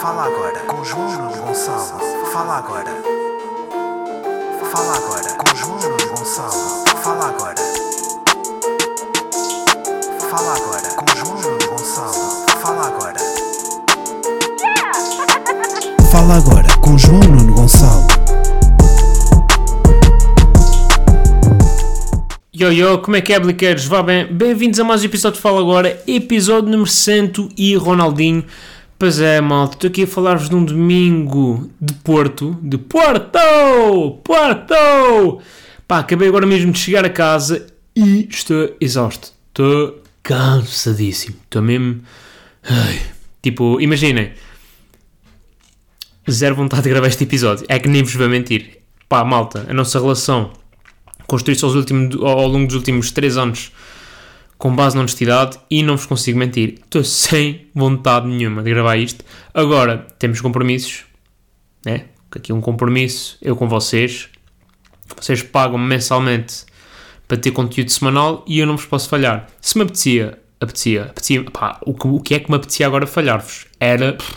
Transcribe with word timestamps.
Fala 0.00 0.24
agora 0.26 0.58
com 0.66 0.84
João 0.84 1.28
Gonçalo. 1.28 2.00
Fala 2.30 2.58
agora. 2.58 2.90
Fala 4.70 4.96
agora 4.96 5.32
com 5.34 5.56
João 5.56 5.78
Gonçalo. 5.78 6.84
Fala 7.02 7.28
agora. 7.28 7.54
Fala 10.30 10.54
agora 10.54 10.88
com 10.96 11.16
João 11.16 11.58
Gonçalo. 11.68 12.46
Fala 12.60 12.86
agora. 12.86 13.20
Fala 16.10 16.36
agora 16.36 16.68
com 16.82 16.98
João 16.98 17.20
Nuno 17.20 17.54
Gonçalo. 17.54 18.06
Yo 22.54 22.70
yo, 22.70 22.98
como 23.00 23.16
é 23.16 23.20
que 23.20 23.32
é, 23.32 23.40
bliqueiros? 23.40 23.86
Vá 23.86 24.02
bem? 24.02 24.26
Bem-vindos 24.26 24.78
a 24.78 24.84
mais 24.84 25.02
um 25.02 25.06
episódio 25.06 25.36
de 25.36 25.42
Fala 25.42 25.60
Agora, 25.60 26.02
episódio 26.06 26.70
número 26.70 26.88
100 26.88 27.50
e 27.56 27.76
Ronaldinho. 27.76 28.44
Pois 28.98 29.20
é, 29.20 29.40
malta, 29.42 29.74
estou 29.76 29.88
aqui 29.88 30.04
a 30.04 30.06
falar-vos 30.06 30.48
de 30.48 30.54
um 30.54 30.64
domingo 30.64 31.70
de 31.80 31.92
Porto, 31.94 32.56
de 32.62 32.78
Porto! 32.78 33.38
Porto! 34.24 35.42
Pá, 35.86 35.98
acabei 35.98 36.28
agora 36.28 36.46
mesmo 36.46 36.72
de 36.72 36.78
chegar 36.78 37.04
a 37.04 37.10
casa 37.10 37.66
e 37.94 38.26
estou 38.30 38.74
exausto. 38.80 39.32
Estou 39.48 40.02
cansadíssimo. 40.22 41.36
Estou 41.44 41.60
mesmo... 41.62 42.00
Ai. 42.64 43.00
Tipo, 43.42 43.78
imaginem. 43.80 44.32
Zero 46.28 46.56
vontade 46.56 46.84
de 46.84 46.88
gravar 46.88 47.06
este 47.08 47.24
episódio. 47.24 47.66
É 47.68 47.78
que 47.78 47.88
nem 47.88 48.02
vos 48.02 48.14
vou 48.14 48.28
mentir. 48.28 48.78
Pá, 49.08 49.22
malta, 49.24 49.66
a 49.68 49.74
nossa 49.74 50.00
relação 50.00 50.52
últimos- 51.74 52.16
ao 52.22 52.48
longo 52.48 52.66
dos 52.66 52.76
últimos 52.76 53.10
3 53.10 53.36
anos 53.36 53.70
com 54.58 54.74
base 54.74 54.94
na 54.94 55.02
honestidade 55.02 55.58
e 55.70 55.82
não 55.82 55.96
vos 55.96 56.06
consigo 56.06 56.38
mentir. 56.38 56.78
Estou 56.84 57.04
sem 57.04 57.66
vontade 57.74 58.26
nenhuma 58.26 58.62
de 58.62 58.70
gravar 58.70 58.96
isto. 58.96 59.24
Agora, 59.52 60.06
temos 60.18 60.40
compromissos, 60.40 61.04
né? 61.84 62.06
Aqui 62.34 62.52
um 62.52 62.60
compromisso, 62.60 63.38
eu 63.40 63.56
com 63.56 63.66
vocês. 63.66 64.28
Vocês 65.16 65.42
pagam-me 65.42 65.86
mensalmente 65.86 66.66
para 67.26 67.36
ter 67.36 67.50
conteúdo 67.50 67.90
semanal 67.90 68.44
e 68.46 68.58
eu 68.58 68.66
não 68.66 68.76
vos 68.76 68.84
posso 68.84 69.08
falhar. 69.08 69.46
Se 69.60 69.78
me 69.78 69.84
apetecia, 69.84 70.38
apetecia, 70.60 71.04
apetecia, 71.04 71.44
pá, 71.44 71.80
o, 71.86 71.94
que, 71.94 72.06
o 72.06 72.20
que 72.20 72.34
é 72.34 72.40
que 72.40 72.50
me 72.50 72.56
apetecia 72.56 72.86
agora 72.86 73.06
falhar-vos? 73.06 73.66
Era, 73.80 74.12
pff, 74.12 74.36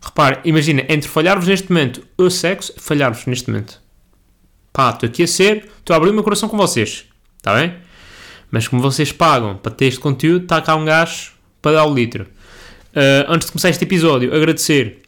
repare, 0.00 0.40
imagina, 0.44 0.84
entre 0.88 1.08
falhar-vos 1.08 1.46
neste 1.46 1.70
momento 1.72 2.04
ou 2.16 2.30
sexo, 2.30 2.74
falhar-vos 2.76 3.26
neste 3.26 3.48
momento. 3.48 3.80
Pá, 4.72 4.90
estou 4.90 5.08
aqui 5.08 5.22
a 5.22 5.28
ser, 5.28 5.70
estou 5.78 5.94
a 5.94 5.96
abrir 5.96 6.10
o 6.10 6.14
meu 6.14 6.24
coração 6.24 6.48
com 6.48 6.56
vocês, 6.56 7.04
está 7.38 7.54
bem? 7.54 7.76
Mas 8.54 8.68
como 8.68 8.80
vocês 8.80 9.10
pagam 9.10 9.56
para 9.56 9.72
ter 9.72 9.86
este 9.86 9.98
conteúdo, 9.98 10.44
está 10.44 10.60
cá 10.62 10.76
um 10.76 10.84
gajo 10.84 11.32
para 11.60 11.72
dar 11.72 11.86
o 11.86 11.92
litro. 11.92 12.22
Uh, 12.22 13.26
antes 13.26 13.46
de 13.46 13.52
começar 13.52 13.68
este 13.68 13.82
episódio, 13.82 14.32
agradecer 14.32 15.02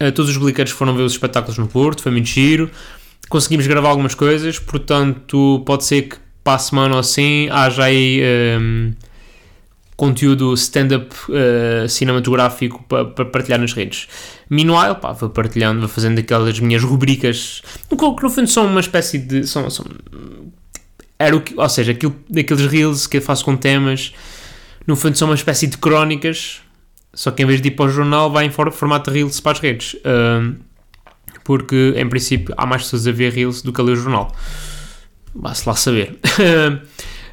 a 0.00 0.10
todos 0.10 0.30
os 0.30 0.38
bliqueiros 0.38 0.72
que 0.72 0.78
foram 0.78 0.96
ver 0.96 1.02
os 1.02 1.12
espetáculos 1.12 1.58
no 1.58 1.68
Porto, 1.68 2.02
foi 2.02 2.10
muito 2.10 2.28
giro. 2.28 2.70
Conseguimos 3.28 3.66
gravar 3.66 3.90
algumas 3.90 4.14
coisas, 4.14 4.58
portanto, 4.58 5.62
pode 5.66 5.84
ser 5.84 6.00
que 6.08 6.16
para 6.42 6.54
a 6.54 6.58
semana 6.58 6.94
ou 6.94 7.00
assim 7.00 7.46
haja 7.50 7.84
aí 7.84 8.22
um, 8.58 8.94
conteúdo 9.94 10.54
stand-up 10.54 11.14
uh, 11.28 11.86
cinematográfico 11.90 12.82
para 12.84 13.26
partilhar 13.26 13.60
nas 13.60 13.74
redes. 13.74 14.08
Meanwhile, 14.48 14.94
pá, 14.94 15.12
vou 15.12 15.28
partilhando, 15.28 15.80
vou 15.80 15.90
fazendo 15.90 16.18
aquelas 16.18 16.58
minhas 16.58 16.82
rubricas, 16.82 17.60
que 17.90 18.22
no 18.22 18.30
fundo 18.30 18.48
são 18.48 18.64
uma 18.64 18.80
espécie 18.80 19.18
de. 19.18 19.46
São, 19.46 19.68
são, 19.68 19.84
era 21.22 21.36
o 21.36 21.40
que, 21.40 21.54
ou 21.56 21.68
seja, 21.68 21.92
aquilo, 21.92 22.14
daqueles 22.28 22.66
reels 22.66 23.06
que 23.06 23.18
eu 23.18 23.22
faço 23.22 23.44
com 23.44 23.56
temas, 23.56 24.12
no 24.86 24.96
fundo 24.96 25.16
são 25.16 25.28
uma 25.28 25.34
espécie 25.34 25.66
de 25.66 25.78
crónicas, 25.78 26.60
só 27.14 27.30
que 27.30 27.42
em 27.42 27.46
vez 27.46 27.60
de 27.60 27.68
ir 27.68 27.72
para 27.72 27.86
o 27.86 27.88
jornal, 27.88 28.30
vai 28.30 28.46
em 28.46 28.50
for- 28.50 28.72
formato 28.72 29.10
de 29.10 29.18
reels 29.18 29.40
para 29.40 29.52
as 29.52 29.60
redes. 29.60 29.96
Um, 30.04 30.56
porque, 31.44 31.94
em 31.96 32.08
princípio, 32.08 32.54
há 32.56 32.64
mais 32.64 32.82
pessoas 32.82 33.06
a 33.06 33.12
ver 33.12 33.32
reels 33.32 33.62
do 33.62 33.72
que 33.72 33.80
a 33.80 33.84
ler 33.84 33.92
o 33.92 33.96
jornal. 33.96 34.34
Vá-se 35.34 35.68
lá 35.68 35.74
saber. 35.74 36.18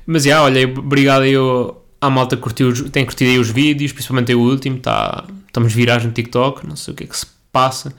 Mas, 0.05 0.23
já, 0.23 0.43
olha, 0.43 0.67
obrigado 0.67 1.21
aí 1.21 1.33
à 2.01 2.09
malta 2.09 2.35
que 2.35 2.41
curtiu, 2.41 2.89
tem 2.89 3.05
curtido 3.05 3.29
aí 3.29 3.37
os 3.37 3.49
vídeos, 3.51 3.91
principalmente 3.91 4.33
o 4.33 4.39
último, 4.39 4.79
tá, 4.79 5.25
estamos 5.45 5.73
virados 5.73 6.05
no 6.05 6.11
TikTok, 6.11 6.65
não 6.65 6.75
sei 6.75 6.93
o 6.93 6.97
que 6.97 7.03
é 7.03 7.07
que 7.07 7.17
se 7.17 7.27
passa. 7.51 7.93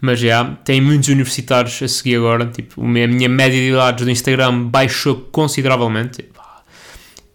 Mas 0.00 0.20
já, 0.20 0.44
tem 0.64 0.80
muitos 0.80 1.08
universitários 1.08 1.82
a 1.82 1.88
seguir 1.88 2.16
agora. 2.16 2.46
Tipo, 2.46 2.82
a 2.82 2.86
minha 2.86 3.28
média 3.28 3.58
de 3.58 3.70
idades 3.70 4.04
do 4.04 4.10
Instagram 4.10 4.64
baixou 4.64 5.16
consideravelmente. 5.32 6.24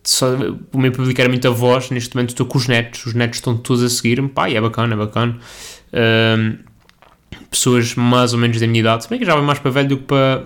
Só, 0.04 0.28
o 0.72 0.80
meu 0.80 0.92
público 0.92 1.20
era 1.20 1.30
muita 1.30 1.50
voz. 1.50 1.90
Neste 1.90 2.16
momento 2.16 2.30
estou 2.30 2.46
com 2.46 2.58
os 2.58 2.68
netos. 2.68 3.06
Os 3.06 3.14
netos 3.14 3.38
estão 3.38 3.58
todos 3.58 3.84
a 3.84 3.90
seguir-me. 3.90 4.30
Pá, 4.30 4.50
é 4.50 4.62
bacana, 4.62 4.94
é 4.94 4.98
bacana. 4.98 5.38
Ahm, 5.92 6.58
pessoas 7.50 7.96
mais 7.96 8.34
ou 8.34 8.40
menos 8.40 8.60
da 8.60 8.68
minha 8.68 8.80
idade. 8.80 9.04
Se 9.04 9.10
bem 9.10 9.20
que 9.20 9.26
já 9.26 9.34
vai 9.34 9.44
mais 9.44 9.60
para 9.60 9.72
velho 9.72 9.90
do 9.90 9.98
que 9.98 10.04
para, 10.04 10.44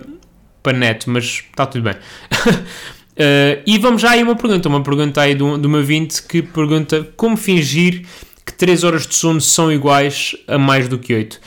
para 0.62 0.76
neto, 0.76 1.10
mas 1.10 1.24
está 1.24 1.66
tudo 1.66 1.82
bem. 1.82 1.94
Ah, 3.18 3.62
e 3.66 3.78
vamos 3.78 4.02
já 4.02 4.10
aí 4.10 4.20
a 4.20 4.24
uma 4.24 4.36
pergunta. 4.36 4.68
Uma 4.68 4.82
pergunta 4.82 5.22
aí 5.22 5.34
do, 5.34 5.56
do 5.56 5.68
meu 5.68 5.82
20 5.82 6.22
que 6.24 6.42
pergunta 6.42 7.08
como 7.16 7.36
fingir 7.36 8.04
que 8.44 8.52
3 8.52 8.84
horas 8.84 9.06
de 9.06 9.14
sono 9.14 9.40
são 9.40 9.72
iguais 9.72 10.36
a 10.46 10.58
mais 10.58 10.86
do 10.86 10.98
que 10.98 11.14
8 11.14 11.40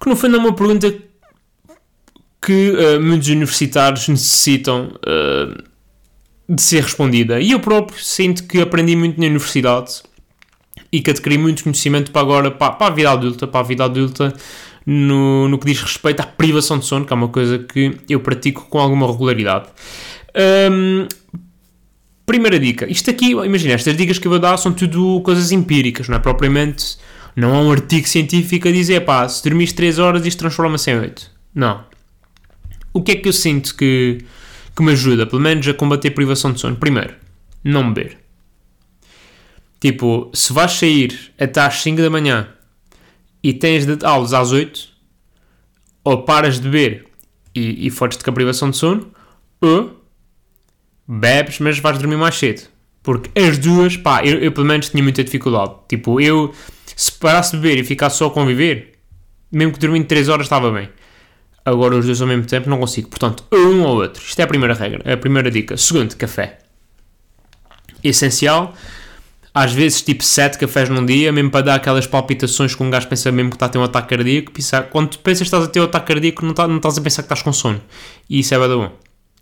que 0.00 0.08
no 0.08 0.16
fundo 0.16 0.36
é 0.36 0.38
uma 0.38 0.54
pergunta 0.54 0.92
que 2.40 2.70
uh, 2.70 3.00
muitos 3.00 3.28
universitários 3.28 4.08
necessitam 4.08 4.92
uh, 4.96 5.62
de 6.48 6.62
ser 6.62 6.82
respondida. 6.82 7.40
E 7.40 7.50
eu 7.50 7.60
próprio 7.60 7.98
sinto 7.98 8.44
que 8.44 8.60
aprendi 8.60 8.94
muito 8.94 9.20
na 9.20 9.26
universidade 9.26 10.02
e 10.92 11.00
que 11.00 11.10
adquiri 11.10 11.38
muito 11.38 11.64
conhecimento 11.64 12.12
para 12.12 12.22
agora, 12.22 12.50
para, 12.50 12.72
para 12.72 12.86
a 12.86 12.90
vida 12.90 13.10
adulta, 13.10 13.46
para 13.46 13.60
a 13.60 13.62
vida 13.64 13.84
adulta 13.84 14.32
no, 14.86 15.48
no 15.48 15.58
que 15.58 15.66
diz 15.66 15.80
respeito 15.80 16.20
à 16.20 16.26
privação 16.26 16.78
de 16.78 16.84
sono, 16.84 17.04
que 17.04 17.12
é 17.12 17.16
uma 17.16 17.28
coisa 17.28 17.58
que 17.58 17.96
eu 18.08 18.20
pratico 18.20 18.66
com 18.68 18.78
alguma 18.78 19.10
regularidade. 19.10 19.66
Hum, 20.70 21.08
primeira 22.24 22.58
dica. 22.60 22.88
Isto 22.90 23.10
aqui, 23.10 23.30
imagina, 23.30 23.74
estas 23.74 23.96
dicas 23.96 24.18
que 24.18 24.26
eu 24.28 24.30
vou 24.30 24.38
dar 24.38 24.56
são 24.56 24.72
tudo 24.72 25.20
coisas 25.22 25.50
empíricas, 25.50 26.08
não 26.08 26.16
é 26.16 26.20
propriamente... 26.20 26.98
Não 27.36 27.54
há 27.54 27.60
um 27.60 27.70
artigo 27.70 28.08
científico 28.08 28.66
a 28.66 28.72
dizer, 28.72 29.04
pá, 29.04 29.28
se 29.28 29.44
dormires 29.44 29.74
3 29.74 29.98
horas 29.98 30.24
isto 30.24 30.38
transforma-se 30.38 30.90
em 30.90 30.98
8. 30.98 31.30
Não. 31.54 31.84
O 32.94 33.02
que 33.02 33.12
é 33.12 33.16
que 33.16 33.28
eu 33.28 33.32
sinto 33.32 33.76
que, 33.76 34.24
que 34.74 34.82
me 34.82 34.92
ajuda, 34.92 35.26
pelo 35.26 35.42
menos, 35.42 35.68
a 35.68 35.74
combater 35.74 36.08
a 36.08 36.12
privação 36.12 36.50
de 36.50 36.60
sono? 36.60 36.76
Primeiro, 36.76 37.14
não 37.62 37.92
beber. 37.92 38.16
Tipo, 39.78 40.30
se 40.32 40.50
vais 40.54 40.72
sair 40.72 41.32
até 41.38 41.60
às 41.60 41.82
5 41.82 42.00
da 42.00 42.08
manhã 42.08 42.48
e 43.42 43.52
tens 43.52 43.84
de 43.84 44.04
aulas 44.04 44.32
às 44.32 44.50
8, 44.50 44.88
ou 46.02 46.22
paras 46.22 46.58
de 46.58 46.68
beber 46.68 47.04
e, 47.54 47.86
e 47.86 47.90
fodes-te 47.90 48.24
com 48.24 48.30
a 48.30 48.32
privação 48.32 48.70
de 48.70 48.78
sono, 48.78 49.12
ou 49.60 50.02
bebes, 51.06 51.58
mas 51.58 51.78
vais 51.78 51.98
dormir 51.98 52.16
mais 52.16 52.34
cedo. 52.34 52.62
Porque 53.02 53.30
as 53.38 53.58
duas, 53.58 53.96
pá, 53.96 54.24
eu, 54.24 54.38
eu 54.38 54.52
pelo 54.52 54.66
menos 54.66 54.88
tinha 54.88 55.02
muita 55.02 55.22
dificuldade. 55.22 55.74
Tipo, 55.88 56.20
eu, 56.20 56.54
se 56.96 57.12
parasse 57.12 57.52
de 57.52 57.58
beber 57.62 57.78
e 57.78 57.84
ficasse 57.84 58.16
só 58.16 58.26
a 58.26 58.30
conviver, 58.30 58.94
mesmo 59.52 59.72
que 59.74 59.78
dormindo 59.78 60.06
3 60.06 60.28
horas 60.28 60.46
estava 60.46 60.72
bem. 60.72 60.88
Agora 61.64 61.94
os 61.96 62.06
dois 62.06 62.20
ao 62.20 62.26
mesmo 62.26 62.46
tempo 62.46 62.68
não 62.70 62.78
consigo. 62.78 63.08
Portanto, 63.08 63.44
um 63.52 63.82
ou 63.82 63.96
outro. 64.02 64.22
Isto 64.22 64.40
é 64.40 64.42
a 64.44 64.46
primeira 64.46 64.72
regra, 64.74 65.12
a 65.12 65.16
primeira 65.16 65.50
dica. 65.50 65.76
Segundo, 65.76 66.16
café. 66.16 66.58
Essencial. 68.02 68.74
Às 69.52 69.72
vezes, 69.72 70.02
tipo 70.02 70.22
7 70.22 70.58
cafés 70.58 70.88
num 70.88 71.04
dia, 71.04 71.32
mesmo 71.32 71.50
para 71.50 71.62
dar 71.62 71.74
aquelas 71.76 72.06
palpitações 72.06 72.74
que 72.74 72.82
um 72.82 72.90
gajo 72.90 73.08
pensa 73.08 73.32
mesmo 73.32 73.50
que 73.50 73.56
está 73.56 73.66
a 73.66 73.68
ter 73.70 73.78
um 73.78 73.82
ataque 73.84 74.08
cardíaco. 74.14 74.52
Pensar, 74.52 74.82
quando 74.90 75.08
tu 75.10 75.18
pensas 75.18 75.38
que 75.40 75.44
estás 75.44 75.64
a 75.64 75.68
ter 75.68 75.80
um 75.80 75.84
ataque 75.84 76.06
cardíaco, 76.12 76.44
não, 76.44 76.52
tá- 76.54 76.68
não 76.68 76.76
estás 76.76 76.98
a 76.98 77.00
pensar 77.00 77.22
que 77.22 77.26
estás 77.26 77.42
com 77.42 77.52
sono. 77.52 77.80
E 78.28 78.40
isso 78.40 78.54
é 78.54 78.58
bem 78.58 78.68
bom. 78.68 78.92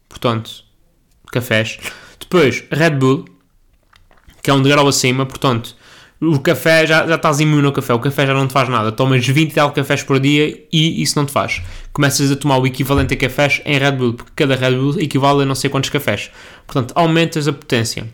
Portanto, 0.08 0.50
cafés. 1.32 1.78
Depois, 2.20 2.64
Red 2.70 2.90
Bull, 2.92 3.24
que 4.40 4.50
é 4.50 4.54
um 4.54 4.62
degrau 4.62 4.86
acima, 4.86 5.26
portanto, 5.26 5.76
o 6.20 6.38
café 6.38 6.86
já, 6.86 7.06
já 7.06 7.16
estás 7.16 7.40
imune 7.40 7.66
ao 7.66 7.72
café, 7.72 7.92
o 7.92 7.98
café 7.98 8.26
já 8.26 8.34
não 8.34 8.46
te 8.46 8.52
faz 8.52 8.68
nada. 8.68 8.92
Tomas 8.92 9.26
20 9.26 9.50
e 9.50 9.54
tal 9.54 9.72
cafés 9.72 10.02
por 10.02 10.18
dia 10.20 10.64
e 10.72 11.02
isso 11.02 11.18
não 11.18 11.26
te 11.26 11.32
faz. 11.32 11.62
Começas 11.92 12.30
a 12.30 12.36
tomar 12.36 12.58
o 12.58 12.66
equivalente 12.66 13.14
a 13.14 13.16
cafés 13.16 13.60
em 13.64 13.78
Red 13.78 13.92
Bull, 13.92 14.14
porque 14.14 14.32
cada 14.36 14.54
Red 14.54 14.76
Bull 14.76 15.00
equivale 15.00 15.42
a 15.42 15.44
não 15.44 15.54
sei 15.54 15.68
quantos 15.68 15.90
cafés. 15.90 16.30
Portanto, 16.66 16.92
aumentas 16.94 17.46
a 17.48 17.52
potência. 17.52 18.06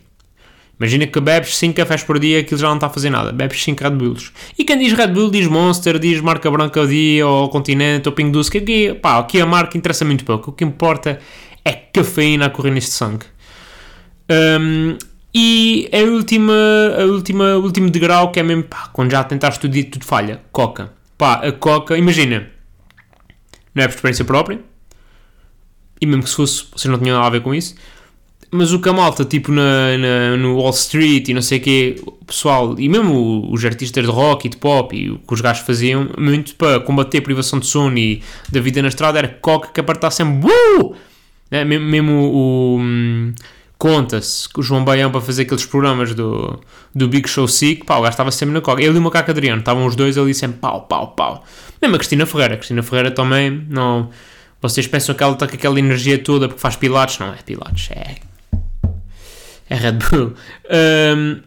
Imagina 0.79 1.05
que 1.05 1.19
bebes 1.19 1.55
5 1.57 1.75
cafés 1.75 2.03
por 2.03 2.17
dia, 2.17 2.39
aquilo 2.39 2.59
já 2.59 2.67
não 2.67 2.73
está 2.73 2.87
a 2.87 2.89
fazer 2.89 3.11
nada. 3.11 3.31
Bebes 3.31 3.63
5 3.63 3.83
Red 3.83 3.91
Bulls. 3.91 4.31
E 4.57 4.63
quem 4.63 4.79
diz 4.79 4.93
Red 4.93 5.09
Bull 5.09 5.29
diz 5.29 5.45
Monster, 5.45 5.99
diz 5.99 6.19
marca 6.21 6.49
branca 6.49 6.79
ao 6.79 6.87
dia, 6.87 7.27
ou 7.27 7.49
Continente, 7.49 8.09
ou 8.09 8.15
Ping 8.15 8.31
Doce, 8.31 8.49
que 8.49 8.57
aqui, 8.57 8.93
pá, 8.95 9.19
aqui 9.19 9.39
a 9.39 9.45
marca 9.45 9.77
interessa 9.77 10.03
muito 10.03 10.25
pouco. 10.25 10.49
O 10.49 10.53
que 10.53 10.63
importa 10.63 11.19
é 11.63 11.71
cafeína 11.71 12.47
a 12.47 12.49
correr 12.49 12.71
neste 12.71 12.91
sangue. 12.91 13.25
Um, 14.59 14.97
e 15.33 15.89
a 15.93 15.97
última, 16.11 16.53
a 16.99 17.03
última, 17.05 17.55
o 17.57 17.61
último 17.63 17.89
degrau 17.89 18.31
que 18.31 18.39
é 18.39 18.43
mesmo, 18.43 18.63
pá, 18.63 18.89
quando 18.91 19.11
já 19.11 19.23
tentaste 19.23 19.59
tudo 19.59 19.75
e 19.77 19.83
tudo 19.83 20.05
falha, 20.05 20.41
Coca. 20.51 20.91
Pá, 21.17 21.35
a 21.35 21.51
Coca, 21.51 21.97
imagina, 21.97 22.47
não 23.73 23.83
é 23.83 23.87
por 23.87 23.95
experiência 23.95 24.25
própria, 24.25 24.59
e 25.99 26.05
mesmo 26.05 26.23
que 26.23 26.29
se 26.29 26.35
fosse, 26.35 26.65
vocês 26.75 26.91
não 26.91 26.99
tinham 26.99 27.15
nada 27.15 27.27
a 27.27 27.31
ver 27.31 27.41
com 27.41 27.53
isso, 27.53 27.75
mas 28.53 28.73
o 28.73 28.81
que 28.81 28.89
a 28.89 28.93
malta, 28.93 29.23
tipo 29.23 29.49
na, 29.51 29.97
na- 29.97 30.35
no 30.35 30.57
Wall 30.57 30.71
Street 30.71 31.29
e 31.29 31.33
não 31.33 31.41
sei 31.41 31.59
o 31.59 31.61
quê, 31.61 31.95
o 32.05 32.25
pessoal, 32.25 32.75
e 32.77 32.89
mesmo 32.89 33.49
os 33.49 33.63
artistas 33.63 34.03
de 34.03 34.11
rock 34.11 34.47
e 34.47 34.49
de 34.49 34.57
pop 34.57 34.93
e 34.93 35.09
o 35.11 35.19
que 35.19 35.33
os 35.33 35.39
gajos 35.39 35.65
faziam 35.65 36.09
muito 36.17 36.55
para 36.55 36.81
combater 36.81 37.19
a 37.19 37.21
privação 37.21 37.59
de 37.59 37.67
sono 37.67 37.97
e 37.97 38.21
da 38.51 38.59
vida 38.59 38.81
na 38.81 38.89
estrada 38.89 39.19
era 39.19 39.29
coca 39.29 39.69
que 39.73 39.79
apertar 39.79 40.11
sempre. 40.11 40.51
Uh! 40.51 40.93
Né? 41.49 41.63
Mesmo, 41.63 41.85
mesmo 41.87 42.11
o. 42.13 42.77
hum, 42.81 43.33
Conta-se 43.81 44.47
que 44.47 44.59
o 44.59 44.61
João 44.61 44.85
Baião 44.85 45.09
para 45.09 45.21
fazer 45.21 45.41
aqueles 45.41 45.65
programas 45.65 46.13
do, 46.13 46.61
do 46.93 47.07
Big 47.07 47.27
Show 47.27 47.47
Sick, 47.47 47.83
pá, 47.83 47.97
o 47.97 48.01
gajo 48.03 48.11
estava 48.11 48.29
sempre 48.29 48.53
na 48.53 48.61
coca. 48.61 48.79
Ele 48.79 48.93
e 48.93 48.99
o 48.99 49.01
Macaco 49.01 49.31
Adriano, 49.31 49.57
estavam 49.57 49.87
os 49.87 49.95
dois 49.95 50.19
ali 50.19 50.35
sempre 50.35 50.59
pau, 50.59 50.81
pau, 50.81 51.15
pau. 51.15 51.43
Mesmo 51.81 51.95
a 51.95 51.97
Cristina 51.97 52.27
Ferreira, 52.27 52.53
a 52.53 52.57
Cristina 52.57 52.83
Ferreira 52.83 53.09
também, 53.09 53.65
não. 53.67 54.11
Vocês 54.61 54.85
pensam 54.85 55.15
que 55.15 55.23
ela 55.23 55.33
está 55.33 55.47
com 55.47 55.55
aquela 55.55 55.79
energia 55.79 56.19
toda 56.19 56.47
porque 56.47 56.61
faz 56.61 56.75
pilates? 56.75 57.17
Não 57.17 57.33
é 57.33 57.37
pilates, 57.43 57.89
é. 57.89 58.17
É 59.67 59.75
Red 59.75 59.93
Bull. 59.93 60.33
Hum, 61.17 61.41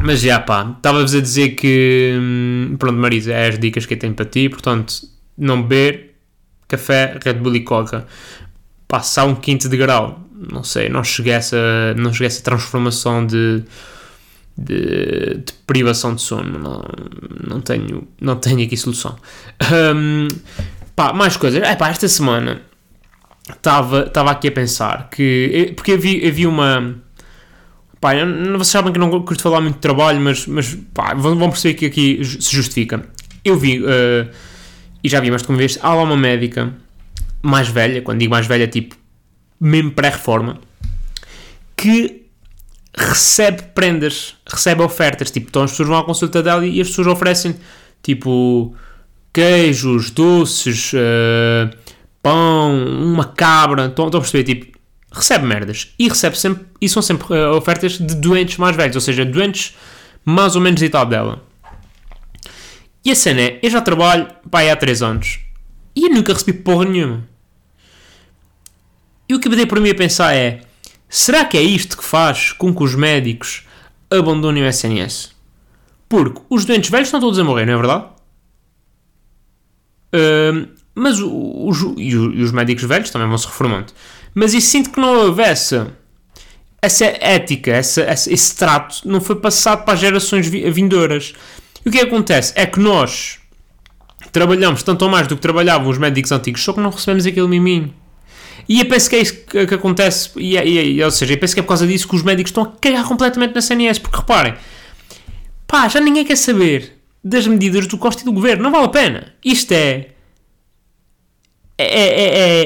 mas 0.00 0.20
já 0.20 0.40
pá, 0.40 0.68
estava-vos 0.76 1.14
a 1.14 1.20
dizer 1.20 1.50
que. 1.50 2.18
hum, 2.20 2.74
Pronto, 2.76 2.98
Marisa, 2.98 3.34
é 3.34 3.50
as 3.50 3.58
dicas 3.60 3.86
que 3.86 3.94
eu 3.94 3.98
tenho 4.00 4.14
para 4.14 4.24
ti. 4.24 4.48
Portanto, 4.48 4.94
não 5.38 5.62
beber 5.62 6.16
café, 6.66 7.20
Red 7.24 7.34
Bull 7.34 7.54
e 7.54 7.60
Coca. 7.60 8.04
Passar 8.88 9.26
um 9.26 9.36
quinto 9.36 9.68
de 9.68 9.76
grau. 9.76 10.22
Não 10.50 10.64
sei, 10.64 10.88
não 10.88 11.04
cheguei 11.04 11.34
a 11.34 11.36
essa, 11.36 11.94
não 11.96 12.12
cheguei 12.12 12.26
a 12.26 12.28
essa 12.28 12.42
transformação 12.42 13.24
de, 13.26 13.62
de, 14.56 15.38
de 15.44 15.52
privação 15.66 16.14
de 16.14 16.22
sono. 16.22 16.58
Não, 16.58 16.82
não, 17.46 17.60
tenho, 17.60 18.08
não 18.20 18.36
tenho 18.36 18.64
aqui 18.64 18.76
solução. 18.76 19.16
Hum, 19.94 20.28
pá, 20.96 21.12
mais 21.12 21.36
coisas. 21.36 21.62
É 21.62 21.76
pá, 21.76 21.90
esta 21.90 22.08
semana 22.08 22.62
estava 23.48 24.30
aqui 24.30 24.48
a 24.48 24.52
pensar 24.52 25.08
que. 25.10 25.72
Porque 25.76 25.92
havia, 25.92 26.28
havia 26.28 26.48
uma. 26.48 26.96
Pá, 28.00 28.12
vocês 28.54 28.68
sabem 28.68 28.92
que 28.92 28.98
não 28.98 29.10
curto 29.22 29.42
falar 29.42 29.60
muito 29.60 29.76
de 29.76 29.80
trabalho, 29.80 30.20
mas, 30.20 30.46
mas 30.46 30.76
pá, 30.92 31.14
vão, 31.14 31.38
perceber 31.50 31.74
que 31.74 31.86
aqui 31.86 32.24
se 32.24 32.54
justifica. 32.54 33.06
Eu 33.44 33.56
vi, 33.56 33.80
eh, 33.84 34.28
e 35.04 35.08
já 35.08 35.20
vi 35.20 35.30
mais 35.30 35.42
de 35.42 35.48
uma 35.48 35.58
vez, 35.58 35.78
há 35.80 35.94
lá 35.94 36.02
uma 36.02 36.16
médica 36.16 36.74
mais 37.42 37.68
velha, 37.68 38.02
quando 38.02 38.18
digo 38.18 38.30
mais 38.30 38.46
velha, 38.46 38.66
tipo, 38.66 38.96
mesmo 39.62 39.92
pré-reforma, 39.92 40.58
que 41.76 42.26
recebe 42.94 43.62
prendas, 43.74 44.36
recebe 44.46 44.82
ofertas, 44.82 45.30
tipo, 45.30 45.48
então 45.48 45.62
as 45.62 45.70
pessoas 45.70 45.88
vão 45.88 45.98
à 45.98 46.04
consulta 46.04 46.42
dela 46.42 46.66
e 46.66 46.80
as 46.80 46.88
pessoas 46.88 47.06
oferecem, 47.06 47.56
tipo, 48.02 48.74
queijos, 49.32 50.10
doces, 50.10 50.92
eh, 50.94 51.70
pão, 52.22 52.76
uma 52.76 53.24
cabra, 53.24 53.86
estão, 53.86 54.06
estão 54.06 54.18
a 54.18 54.22
perceber, 54.22 54.44
tipo, 54.44 54.78
recebe 55.10 55.46
merdas 55.46 55.92
e 55.98 56.08
recebe 56.08 56.38
sempre, 56.38 56.66
e 56.80 56.88
são 56.88 57.00
sempre 57.00 57.34
eh, 57.34 57.48
ofertas 57.48 57.98
de 57.98 58.14
doentes 58.16 58.58
mais 58.58 58.76
velhos, 58.76 58.96
ou 58.96 59.00
seja, 59.00 59.24
doentes 59.24 59.76
mais 60.24 60.54
ou 60.54 60.60
menos 60.60 60.80
da 60.80 60.86
idade 60.86 61.10
dela. 61.10 61.42
E 63.04 63.10
a 63.10 63.14
cena 63.14 63.40
é, 63.40 63.58
eu 63.62 63.70
já 63.70 63.80
trabalho, 63.80 64.28
pá, 64.50 64.62
há 64.70 64.76
3 64.76 65.02
anos 65.02 65.40
e 65.94 66.06
eu 66.06 66.14
nunca 66.14 66.32
recebi 66.32 66.58
porra 66.58 66.84
nenhuma. 66.84 67.28
E 69.32 69.34
o 69.34 69.40
que 69.40 69.48
me 69.48 69.56
dei 69.56 69.64
para 69.64 69.80
mim 69.80 69.88
a 69.88 69.94
pensar 69.94 70.34
é, 70.34 70.60
será 71.08 71.42
que 71.46 71.56
é 71.56 71.62
isto 71.62 71.96
que 71.96 72.04
faz 72.04 72.52
com 72.52 72.74
que 72.74 72.82
os 72.82 72.94
médicos 72.94 73.66
abandonem 74.10 74.62
o 74.62 74.66
SNS? 74.66 75.30
Porque 76.06 76.42
os 76.50 76.66
doentes 76.66 76.90
velhos 76.90 77.08
estão 77.08 77.18
todos 77.18 77.38
a 77.38 77.42
morrer, 77.44 77.64
não 77.64 77.72
é 77.72 77.76
verdade? 77.78 78.04
Hum, 80.12 80.68
mas 80.94 81.18
os, 81.18 81.80
e 81.96 82.14
os 82.14 82.52
médicos 82.52 82.84
velhos 82.84 83.08
também 83.08 83.26
vão 83.26 83.38
se 83.38 83.46
reformando. 83.46 83.94
Mas 84.34 84.52
eu 84.52 84.60
sinto 84.60 84.90
que 84.90 85.00
não 85.00 85.20
houvesse 85.20 85.82
essa 86.82 87.06
ética, 87.06 87.70
essa, 87.70 88.02
esse 88.30 88.54
trato, 88.54 88.96
não 89.08 89.18
foi 89.22 89.36
passado 89.36 89.86
para 89.86 89.94
as 89.94 90.00
gerações 90.00 90.46
vi- 90.46 90.70
vindouras. 90.70 91.32
E 91.86 91.88
o 91.88 91.92
que 91.92 92.00
acontece 92.00 92.52
é 92.54 92.66
que 92.66 92.78
nós 92.78 93.38
trabalhamos 94.30 94.82
tanto 94.82 95.06
ou 95.06 95.10
mais 95.10 95.26
do 95.26 95.36
que 95.36 95.40
trabalhavam 95.40 95.88
os 95.88 95.96
médicos 95.96 96.32
antigos, 96.32 96.62
só 96.62 96.74
que 96.74 96.80
não 96.80 96.90
recebemos 96.90 97.24
aquele 97.24 97.48
miminho. 97.48 97.94
E 98.68 98.80
eu 98.80 98.86
penso 98.86 99.10
que 99.10 99.16
é 99.16 99.20
isso 99.20 99.34
que, 99.44 99.66
que 99.66 99.74
acontece, 99.74 100.30
e, 100.36 100.56
é- 100.56 100.66
e 100.66 100.78
é- 100.78 100.84
e- 100.84 101.02
ou 101.02 101.10
seja, 101.10 101.32
eu 101.34 101.38
penso 101.38 101.54
que 101.54 101.60
é 101.60 101.62
por 101.62 101.68
causa 101.68 101.86
disso 101.86 102.08
que 102.08 102.14
os 102.16 102.22
médicos 102.22 102.50
estão 102.50 102.62
a 102.62 102.66
cagar 102.80 103.04
completamente 103.04 103.54
na 103.54 103.60
CNS, 103.60 103.98
porque 104.00 104.16
reparem, 104.16 104.54
pá, 105.66 105.88
já 105.88 106.00
ninguém 106.00 106.24
quer 106.24 106.36
saber 106.36 106.98
das 107.24 107.46
medidas 107.46 107.86
do 107.86 107.98
Costa 107.98 108.22
e 108.22 108.24
do 108.24 108.32
Governo, 108.32 108.62
não 108.62 108.70
vale 108.72 108.86
a 108.86 108.88
pena. 108.88 109.34
Isto 109.44 109.72
é. 109.72 110.08
É, 111.78 111.84
é, 111.84 112.04
é, 112.04 112.64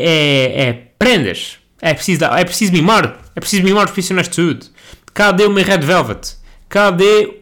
é, 0.62 0.68
é 0.68 0.72
prendas. 0.98 1.58
É 1.80 1.94
preciso, 1.94 2.24
é 2.24 2.44
preciso 2.44 2.72
mimar. 2.72 3.20
É 3.34 3.40
preciso 3.40 3.62
mimar 3.62 3.84
os 3.84 3.90
profissionais 3.90 4.28
de 4.28 4.34
saúde. 4.36 4.70
Cadê 5.14 5.44
o 5.44 5.50
meu 5.50 5.64
Red 5.64 5.78
Velvet? 5.78 6.34
Cadê 6.68 7.40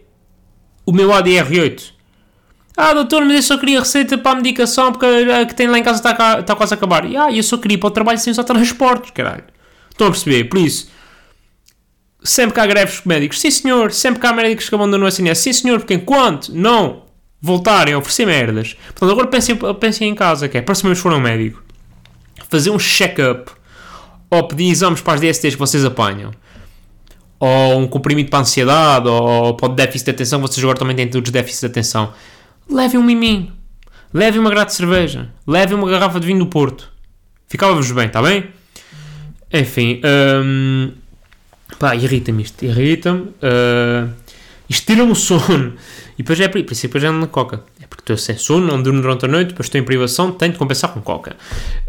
o 0.86 0.92
meu 0.92 1.08
ADR8? 1.10 1.93
Ah, 2.76 2.92
doutor, 2.92 3.24
mas 3.24 3.36
eu 3.36 3.42
só 3.42 3.58
queria 3.58 3.78
receita 3.78 4.18
para 4.18 4.32
a 4.32 4.34
medicação 4.34 4.90
porque 4.90 5.06
a 5.06 5.46
que 5.46 5.54
tem 5.54 5.68
lá 5.68 5.78
em 5.78 5.82
casa 5.82 5.98
está, 5.98 6.40
está 6.40 6.56
quase 6.56 6.74
a 6.74 6.76
acabar. 6.76 7.04
E, 7.04 7.16
ah, 7.16 7.30
eu 7.30 7.42
só 7.42 7.56
queria 7.56 7.78
para 7.78 7.86
o 7.86 7.90
trabalho 7.90 8.18
sem 8.18 8.30
usar 8.32 8.44
transportes, 8.44 9.12
caralho. 9.12 9.44
Estão 9.90 10.08
a 10.08 10.10
perceber? 10.10 10.44
Por 10.44 10.58
isso, 10.58 10.88
sempre 12.24 12.54
que 12.54 12.60
há 12.60 12.66
greves 12.66 13.02
médicos, 13.04 13.40
sim 13.40 13.50
senhor, 13.50 13.92
sempre 13.92 14.20
que 14.20 14.26
há 14.26 14.32
médicos 14.32 14.68
que 14.68 14.74
abandonam 14.74 15.06
a 15.06 15.08
SNS, 15.08 15.38
sim 15.38 15.52
senhor, 15.52 15.78
porque 15.78 15.94
enquanto 15.94 16.48
não 16.48 17.04
voltarem 17.40 17.94
a 17.94 17.98
oferecer 17.98 18.26
merdas, 18.26 18.74
portanto 18.86 19.12
agora 19.12 19.26
pensem, 19.28 19.56
pensem 19.78 20.08
em 20.08 20.14
casa, 20.14 20.48
que 20.48 20.56
é, 20.56 20.64
se 20.74 20.86
mesmo 20.86 20.96
for 20.96 21.12
um 21.12 21.20
médico, 21.20 21.62
fazer 22.48 22.70
um 22.70 22.78
check-up 22.78 23.52
ou 24.30 24.48
pedir 24.48 24.70
exames 24.70 25.00
para 25.00 25.14
as 25.14 25.20
DSTs 25.20 25.54
que 25.54 25.58
vocês 25.58 25.84
apanham, 25.84 26.32
ou 27.38 27.78
um 27.78 27.86
comprimido 27.86 28.30
para 28.30 28.38
a 28.38 28.42
ansiedade, 28.42 29.06
ou 29.06 29.54
para 29.54 29.66
o 29.66 29.74
déficit 29.74 30.06
de 30.06 30.10
atenção, 30.12 30.40
vocês 30.40 30.64
agora 30.64 30.78
também 30.78 30.96
têm 30.96 31.08
todos 31.08 31.30
déficit 31.30 31.60
de 31.60 31.66
atenção, 31.66 32.12
levem 32.68 32.98
um 32.98 33.04
miminho, 33.04 33.52
levem 34.12 34.40
uma 34.40 34.50
grade 34.50 34.70
de 34.70 34.76
cerveja, 34.76 35.30
levem 35.46 35.76
uma 35.76 35.88
garrafa 35.88 36.20
de 36.20 36.26
vinho 36.26 36.40
do 36.40 36.46
Porto, 36.46 36.90
ficava-vos 37.48 37.90
bem, 37.92 38.06
está 38.06 38.22
bem? 38.22 38.44
Enfim, 39.52 40.00
hum, 40.04 40.92
Pá, 41.78 41.94
irrita-me 41.94 42.42
isto, 42.42 42.64
irrita-me. 42.64 43.20
Uh, 43.20 44.10
isto 44.68 44.86
tira-me 44.86 45.12
o 45.12 45.14
sono. 45.14 45.74
E 46.16 46.22
depois 46.22 46.38
é 46.40 46.48
por 46.48 46.58
isso 46.58 46.68
que 46.68 46.86
depois 46.86 47.04
ando 47.04 47.20
na 47.20 47.26
coca. 47.26 47.62
É 47.80 47.86
porque 47.86 48.02
estou 48.02 48.16
sem 48.16 48.36
sono, 48.36 48.66
não 48.66 48.82
durmo 48.82 49.02
durante 49.02 49.24
a 49.24 49.28
noite, 49.28 49.48
depois 49.48 49.66
estou 49.66 49.80
em 49.80 49.84
privação, 49.84 50.30
tenho 50.32 50.52
de 50.52 50.58
compensar 50.58 50.92
com 50.92 51.00
coca. 51.00 51.36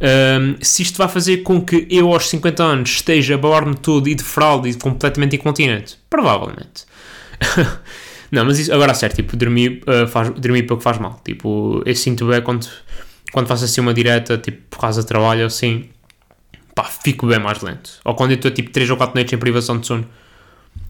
Um, 0.01 0.55
se 0.61 0.81
isto 0.81 0.97
vai 0.97 1.07
fazer 1.07 1.37
com 1.37 1.61
que 1.61 1.87
eu 1.89 2.11
aos 2.11 2.27
50 2.29 2.63
anos 2.63 2.89
esteja 2.89 3.35
a 3.35 3.37
babar-me 3.37 3.75
todo 3.75 4.07
e 4.09 4.15
de 4.15 4.23
fralda 4.23 4.67
e 4.67 4.73
completamente 4.73 5.35
incontinente, 5.35 5.97
provavelmente. 6.09 6.85
não, 8.31 8.45
mas 8.45 8.59
isso, 8.59 8.73
agora 8.73 8.91
a 8.91 8.95
sério, 8.95 9.15
tipo, 9.15 9.35
dormir, 9.37 9.81
uh, 9.87 10.07
faz, 10.07 10.29
dormir 10.31 10.63
pouco 10.63 10.81
faz 10.81 10.97
mal. 10.97 11.19
Tipo, 11.23 11.81
eu 11.85 11.95
sinto 11.95 12.27
bem 12.27 12.41
quando, 12.41 12.67
quando 13.31 13.47
faço 13.47 13.65
assim 13.65 13.81
uma 13.81 13.93
direta, 13.93 14.37
tipo, 14.37 14.61
por 14.69 14.79
causa 14.79 15.01
de 15.01 15.07
trabalho, 15.07 15.45
assim, 15.45 15.89
pá, 16.73 16.83
fico 16.83 17.27
bem 17.27 17.39
mais 17.39 17.61
lento. 17.61 17.99
Ou 18.03 18.15
quando 18.15 18.31
eu 18.31 18.35
estou 18.35 18.51
tipo 18.51 18.69
3 18.71 18.89
ou 18.89 18.97
4 18.97 19.15
noites 19.15 19.33
em 19.33 19.37
privação 19.37 19.79
de 19.79 19.87
sono, 19.87 20.05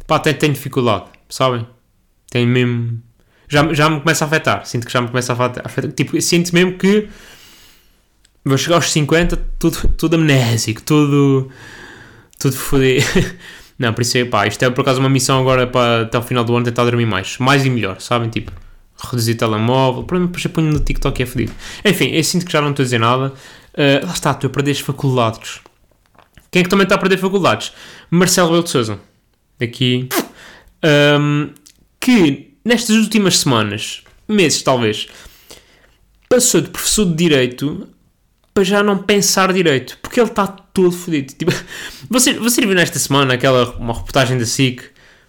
pá, 0.07 0.15
até 0.17 0.33
tenho 0.33 0.53
dificuldade, 0.53 1.05
sabem? 1.29 1.65
Tenho 2.29 2.47
mesmo. 2.47 3.01
Já, 3.47 3.71
já 3.73 3.89
me 3.89 3.99
começa 3.99 4.25
a 4.25 4.27
afetar, 4.27 4.65
sinto 4.65 4.87
que 4.87 4.93
já 4.93 5.01
me 5.01 5.07
começa 5.07 5.33
a 5.33 5.45
afetar. 5.63 5.91
Tipo, 5.91 6.19
sinto 6.21 6.53
mesmo 6.53 6.77
que 6.77 7.07
vou 8.43 8.57
chegar 8.57 8.77
aos 8.77 8.91
50, 8.91 9.37
tudo, 9.59 9.87
tudo 9.97 10.15
amnésico, 10.15 10.81
tudo. 10.81 11.49
tudo 12.39 12.55
fodido. 12.55 13.05
Não, 13.77 13.93
por 13.93 14.01
isso 14.01 14.17
é, 14.17 14.25
pá, 14.25 14.47
isto 14.47 14.63
é 14.63 14.69
por 14.69 14.81
acaso 14.81 14.99
uma 14.99 15.09
missão 15.09 15.39
agora 15.39 15.67
para 15.67 16.03
até 16.03 16.17
o 16.17 16.21
final 16.21 16.43
do 16.43 16.55
ano 16.55 16.65
tentar 16.65 16.85
dormir 16.85 17.05
mais. 17.05 17.37
Mais 17.37 17.65
e 17.65 17.69
melhor, 17.69 17.99
sabem? 17.99 18.29
Tipo, 18.29 18.51
reduzir 18.97 19.35
telemóvel. 19.35 20.05
Mim, 20.11 20.27
depois 20.27 20.43
eu 20.45 20.51
ponho 20.51 20.71
no 20.71 20.79
TikTok 20.79 21.19
e 21.19 21.23
é 21.23 21.25
fodido. 21.25 21.51
Enfim, 21.83 22.09
eu 22.11 22.23
sinto 22.23 22.45
que 22.45 22.51
já 22.51 22.61
não 22.61 22.69
estou 22.69 22.83
a 22.83 22.85
dizer 22.85 22.99
nada. 22.99 23.33
Uh, 23.73 24.05
lá 24.05 24.13
está, 24.13 24.31
estou 24.31 24.49
a 24.49 24.51
perder 24.51 24.71
as 24.71 24.79
faculdades. 24.79 25.59
Quem 26.49 26.61
é 26.61 26.63
que 26.63 26.69
também 26.69 26.83
está 26.83 26.95
a 26.95 26.97
perder 26.97 27.17
faculdades? 27.17 27.73
Marcelo 28.09 28.47
Rebelo 28.47 28.63
de 28.63 28.69
Sousa. 28.69 28.99
Aqui. 29.61 30.07
Um, 31.19 31.49
que 31.99 32.53
nestas 32.63 32.95
últimas 32.95 33.39
semanas, 33.39 34.03
meses 34.27 34.61
talvez, 34.61 35.07
passou 36.29 36.61
de 36.61 36.69
professor 36.69 37.05
de 37.05 37.13
Direito 37.13 37.89
para 38.55 38.63
já 38.63 38.81
não 38.81 38.97
pensar 38.97 39.51
direito. 39.51 39.97
Porque 40.01 40.17
ele 40.17 40.29
está 40.29 40.47
todo 40.47 40.93
fodido. 40.93 41.33
Tipo, 41.33 41.51
você, 42.09 42.33
você 42.33 42.61
viu 42.61 42.73
nesta 42.73 42.97
semana 42.97 43.33
aquela 43.33 43.75
uma 43.75 43.93
reportagem 43.93 44.37
da 44.37 44.45
SIC, 44.45 44.81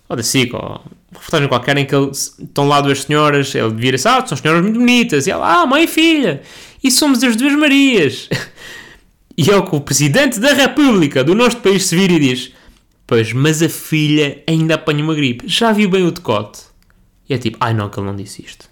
ou 0.09 0.17
da 0.17 0.23
SIC, 0.23 0.55
ou 0.55 0.61
uma 0.61 0.81
reportagem 1.13 1.49
qualquer, 1.49 1.77
em 1.77 1.85
que 1.85 1.95
ele, 1.95 2.11
estão 2.13 2.69
lá 2.69 2.81
duas 2.81 3.03
senhoras, 3.03 3.53
ele 3.53 3.75
vira-se, 3.75 4.07
ah, 4.07 4.25
são 4.25 4.39
senhoras 4.39 4.63
muito 4.63 4.79
bonitas, 4.79 5.27
e 5.27 5.33
ela, 5.33 5.63
ah, 5.63 5.67
mãe 5.67 5.85
e 5.85 5.89
filha, 5.89 6.41
e 6.83 6.89
somos 6.89 7.23
as 7.25 7.35
duas 7.37 7.53
Marias. 7.53 8.29
E 9.39 9.51
é 9.51 9.55
o 9.55 9.67
que 9.67 9.77
o 9.77 9.83
Presidente 9.83 10.41
da 10.41 10.55
República 10.55 11.23
do 11.23 11.35
nosso 11.35 11.59
país 11.59 11.85
se 11.85 11.95
vira 11.95 12.15
e 12.15 12.19
diz: 12.19 12.53
Pois, 13.07 13.35
mas 13.35 13.61
a 13.61 13.69
filha 13.69 14.43
ainda 14.49 14.77
apanha 14.77 15.05
uma 15.05 15.15
gripe. 15.15 15.47
Já 15.47 15.73
viu 15.73 15.91
bem 15.91 16.07
o 16.07 16.11
decote? 16.11 16.61
E 17.29 17.35
é 17.35 17.37
tipo: 17.37 17.59
Ai 17.61 17.75
não, 17.75 17.91
que 17.91 18.01
ele 18.01 18.07
não 18.07 18.17
disse 18.17 18.43
isto. 18.43 18.67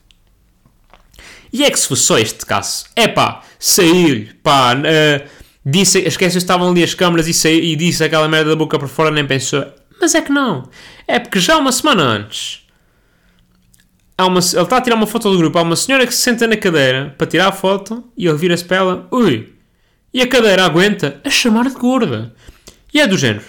E 1.52 1.62
é 1.62 1.70
que 1.70 1.78
se 1.78 1.86
fosse 1.86 2.02
só 2.02 2.18
este 2.18 2.44
caso, 2.46 2.86
é 2.96 3.06
pá, 3.06 3.42
saiu-lhe, 3.64 4.30
pá, 4.42 4.74
uh, 4.74 5.28
disse, 5.64 5.98
esquece 6.00 6.36
estavam 6.36 6.68
ali 6.68 6.84
as 6.84 6.92
câmaras 6.92 7.26
e, 7.26 7.32
saiu, 7.32 7.64
e 7.64 7.74
disse 7.74 8.04
aquela 8.04 8.28
merda 8.28 8.50
da 8.50 8.56
boca 8.56 8.78
para 8.78 8.86
fora, 8.86 9.10
nem 9.10 9.26
pensou. 9.26 9.64
Mas 9.98 10.14
é 10.14 10.20
que 10.20 10.30
não. 10.30 10.68
É 11.08 11.18
porque 11.18 11.40
já 11.40 11.56
uma 11.56 11.72
semana 11.72 12.02
antes, 12.02 12.66
há 14.18 14.26
uma, 14.26 14.40
ele 14.40 14.62
está 14.62 14.76
a 14.76 14.80
tirar 14.82 14.96
uma 14.96 15.06
foto 15.06 15.30
do 15.30 15.38
grupo, 15.38 15.58
há 15.58 15.62
uma 15.62 15.76
senhora 15.76 16.06
que 16.06 16.12
se 16.12 16.20
senta 16.20 16.46
na 16.46 16.58
cadeira 16.58 17.14
para 17.16 17.26
tirar 17.26 17.48
a 17.48 17.52
foto 17.52 18.04
e 18.14 18.26
ele 18.26 18.36
vira-se 18.36 18.64
para 18.64 18.76
ela, 18.76 19.08
ui, 19.10 19.54
e 20.12 20.20
a 20.20 20.26
cadeira 20.26 20.66
aguenta 20.66 21.20
a 21.24 21.30
chamar 21.30 21.64
de 21.70 21.74
gorda. 21.74 22.34
E 22.92 23.00
é 23.00 23.06
do 23.06 23.16
género. 23.16 23.46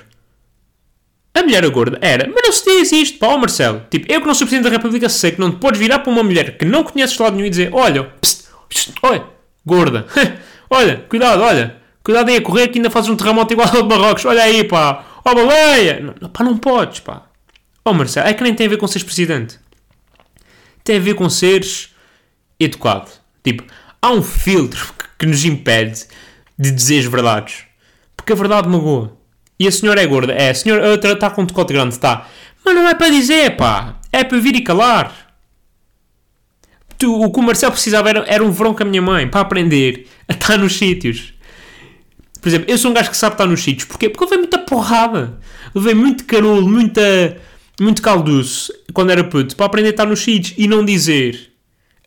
A 1.34 1.43
mulher 1.43 1.69
gorda 1.72 2.00
era, 2.01 2.25
mas 2.34 2.41
não 2.41 2.53
se 2.53 2.63
diz 2.63 2.91
isto, 2.93 3.19
pá, 3.19 3.27
ó 3.27 3.38
Marcelo. 3.38 3.86
Tipo, 3.89 4.10
eu 4.10 4.22
que 4.22 4.27
não 4.27 4.34
sou 4.34 4.48
Presidente 4.48 4.69
da 4.72 4.77
República 4.77 5.10
sei 5.10 5.31
que 5.31 5.41
não 5.41 5.51
te 5.51 5.57
podes 5.57 5.77
virar 5.77 6.00
para 6.00 6.12
uma 6.13 6.24
mulher 6.24 6.57
que 6.57 6.63
não 6.63 6.86
conheces 6.86 7.17
de 7.17 7.22
lado 7.22 7.36
nenhum 7.36 7.48
e 7.48 7.50
dizer, 7.50 7.69
olha, 7.74 8.05
psst, 8.22 8.45
psst, 8.69 8.93
olha, 9.03 9.35
gorda, 9.65 10.05
olha, 10.69 11.05
cuidado, 11.10 11.41
olha, 11.41 11.77
cuidado 12.03 12.29
aí 12.29 12.38
a 12.38 12.41
correr 12.41 12.67
que 12.67 12.79
ainda 12.79 12.89
fazes 12.89 13.10
um 13.10 13.15
terremoto 13.15 13.53
igual 13.53 13.67
ao 13.67 13.84
de 13.84 13.88
Marrocos, 13.88 14.25
olha 14.25 14.43
aí, 14.43 14.63
pá, 14.63 15.03
ó 15.24 15.34
baleia. 15.34 16.00
Não, 16.22 16.29
pá, 16.29 16.43
não 16.43 16.57
podes, 16.57 17.00
pá. 17.00 17.24
Ó 17.84 17.93
Marcelo, 17.93 18.27
é 18.27 18.34
que 18.34 18.43
nem 18.43 18.53
tem 18.53 18.67
a 18.67 18.69
ver 18.69 18.77
com 18.77 18.88
seres 18.88 19.03
Presidente. 19.03 19.60
Tem 20.84 20.98
a 20.98 21.00
ver 21.00 21.15
com 21.15 21.29
seres 21.29 21.93
educado. 22.60 23.10
Tipo, 23.43 23.63
há 24.01 24.12
um 24.12 24.22
filtro 24.22 24.93
que, 24.98 25.05
que 25.19 25.25
nos 25.25 25.45
impede 25.45 26.05
de 26.57 26.72
dizer 26.72 27.00
as 27.00 27.05
verdades. 27.05 27.63
Porque 28.15 28.34
a 28.34 28.36
verdade 28.36 28.67
magoa. 28.67 29.15
E 29.60 29.67
a 29.67 29.72
senhora 29.72 30.01
é 30.01 30.07
gorda. 30.07 30.34
É, 30.34 30.50
a 30.50 30.55
senhora 30.55 30.95
está 30.95 31.29
com 31.29 31.41
um 31.41 31.45
decote 31.45 31.74
grande, 31.74 31.93
está. 31.93 32.27
Mas 32.63 32.75
não 32.75 32.88
é 32.88 32.95
para 32.95 33.10
dizer, 33.10 33.55
pá. 33.55 33.95
É 34.12 34.24
para 34.24 34.39
vir 34.39 34.55
e 34.55 34.62
calar. 34.62 35.25
Tu, 36.97 37.13
o 37.13 37.31
que 37.31 37.39
o 37.39 37.43
Marcelo 37.43 37.71
precisava 37.71 38.09
era, 38.09 38.23
era 38.27 38.43
um 38.43 38.51
verão 38.51 38.73
com 38.73 38.83
a 38.83 38.85
minha 38.85 39.01
mãe, 39.01 39.27
para 39.27 39.41
aprender 39.41 40.07
a 40.27 40.33
estar 40.33 40.57
nos 40.57 40.77
sítios. 40.77 41.33
Por 42.41 42.49
exemplo, 42.49 42.69
eu 42.69 42.77
sou 42.77 42.91
um 42.91 42.93
gajo 42.93 43.09
que 43.09 43.17
sabe 43.17 43.33
estar 43.33 43.45
nos 43.47 43.63
sítios. 43.63 43.85
Porquê? 43.85 44.07
Porque 44.07 44.23
eu 44.23 44.27
levei 44.27 44.39
muita 44.39 44.59
porrada. 44.59 45.39
Levei 45.73 45.93
muito 45.93 46.25
carolo, 46.25 46.69
muita, 46.69 47.37
muito 47.81 48.01
calduço, 48.01 48.71
quando 48.93 49.09
era 49.09 49.23
puto, 49.23 49.55
para 49.55 49.65
aprender 49.65 49.89
a 49.89 49.91
estar 49.91 50.05
nos 50.05 50.21
sítios 50.21 50.53
e 50.57 50.67
não 50.67 50.85
dizer 50.85 51.51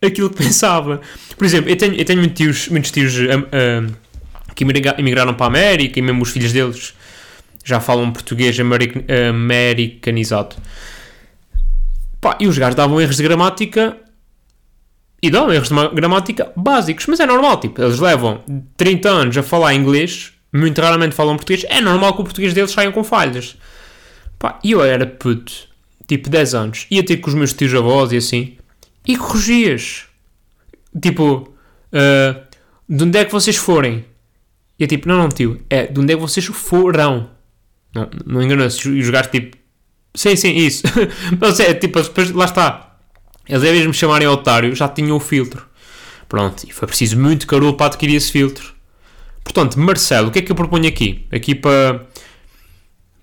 aquilo 0.01 0.29
que 0.29 0.37
pensava. 0.37 1.01
Por 1.37 1.45
exemplo, 1.45 1.69
eu 1.69 1.75
tenho, 1.75 1.93
eu 1.93 2.05
tenho 2.05 2.19
muitos 2.19 2.37
tios, 2.37 2.67
muitos 2.69 2.91
tios 2.91 3.13
um, 3.15 3.85
um, 3.85 3.93
que 4.55 4.63
emigraram 4.97 5.33
para 5.33 5.45
a 5.45 5.49
América 5.49 5.99
e 5.99 6.01
mesmo 6.01 6.23
os 6.23 6.31
filhos 6.31 6.51
deles 6.51 6.93
já 7.63 7.79
falam 7.79 8.11
português 8.11 8.59
americ 8.59 9.05
americanizado. 9.29 10.55
Pá, 12.19 12.37
e 12.39 12.47
os 12.47 12.57
gajos 12.57 12.75
davam 12.75 12.99
erros 12.99 13.17
de 13.17 13.23
gramática 13.23 13.95
e 15.21 15.29
dão 15.29 15.51
erros 15.51 15.69
de 15.69 15.95
gramática 15.95 16.51
básicos, 16.55 17.05
mas 17.07 17.19
é 17.19 17.25
normal, 17.25 17.59
tipo, 17.59 17.81
eles 17.81 17.99
levam 17.99 18.41
30 18.77 19.09
anos 19.09 19.37
a 19.37 19.43
falar 19.43 19.73
inglês, 19.73 20.33
muito 20.53 20.79
raramente 20.81 21.15
falam 21.15 21.35
português, 21.35 21.65
é 21.69 21.81
normal 21.81 22.13
que 22.13 22.21
o 22.21 22.23
português 22.23 22.53
deles 22.53 22.71
saia 22.71 22.91
com 22.91 23.03
falhas. 23.03 23.57
Pá, 24.37 24.59
eu 24.63 24.81
era 24.83 25.05
puto, 25.05 25.53
tipo 26.07 26.29
10 26.29 26.55
anos, 26.55 26.87
ia 26.89 27.03
ter 27.03 27.17
com 27.17 27.29
os 27.29 27.35
meus 27.35 27.53
tios 27.53 27.73
avós 27.73 28.11
e 28.11 28.17
assim, 28.17 28.57
e 29.05 29.17
corrigias. 29.17 30.05
Tipo, 31.01 31.53
uh, 31.93 32.41
de 32.87 33.03
onde 33.03 33.19
é 33.19 33.25
que 33.25 33.31
vocês 33.31 33.57
forem? 33.57 34.05
E 34.79 34.83
é 34.85 34.87
tipo, 34.87 35.07
não, 35.07 35.17
não, 35.17 35.29
tio, 35.29 35.61
é 35.69 35.87
de 35.87 35.99
onde 35.99 36.13
é 36.13 36.15
que 36.15 36.21
vocês 36.21 36.45
foram? 36.45 37.29
Não, 37.93 38.09
não 38.25 38.41
engana-se. 38.41 38.87
E 38.89 39.01
os 39.01 39.09
gajos 39.09 39.31
tipo. 39.31 39.57
Sim, 40.15 40.35
sim, 40.35 40.55
isso. 40.55 40.83
Mas 41.39 41.59
é 41.59 41.73
tipo, 41.73 42.01
depois, 42.01 42.31
lá 42.31 42.45
está. 42.45 42.88
Eles, 43.49 43.63
em 43.63 43.71
vez 43.71 43.81
de 43.81 43.87
me 43.87 43.93
chamarem 43.93 44.27
otário, 44.27 44.75
já 44.75 44.87
tinham 44.87 45.17
o 45.17 45.19
filtro. 45.19 45.65
Pronto, 46.29 46.63
e 46.67 46.71
foi 46.71 46.87
preciso 46.87 47.17
muito 47.19 47.47
carulo 47.47 47.73
para 47.73 47.87
adquirir 47.87 48.15
esse 48.15 48.31
filtro. 48.31 48.73
Portanto, 49.43 49.79
Marcelo, 49.79 50.27
o 50.27 50.31
que 50.31 50.39
é 50.39 50.41
que 50.43 50.51
eu 50.51 50.55
proponho 50.55 50.87
aqui? 50.87 51.25
Aqui 51.31 51.55
para. 51.55 52.05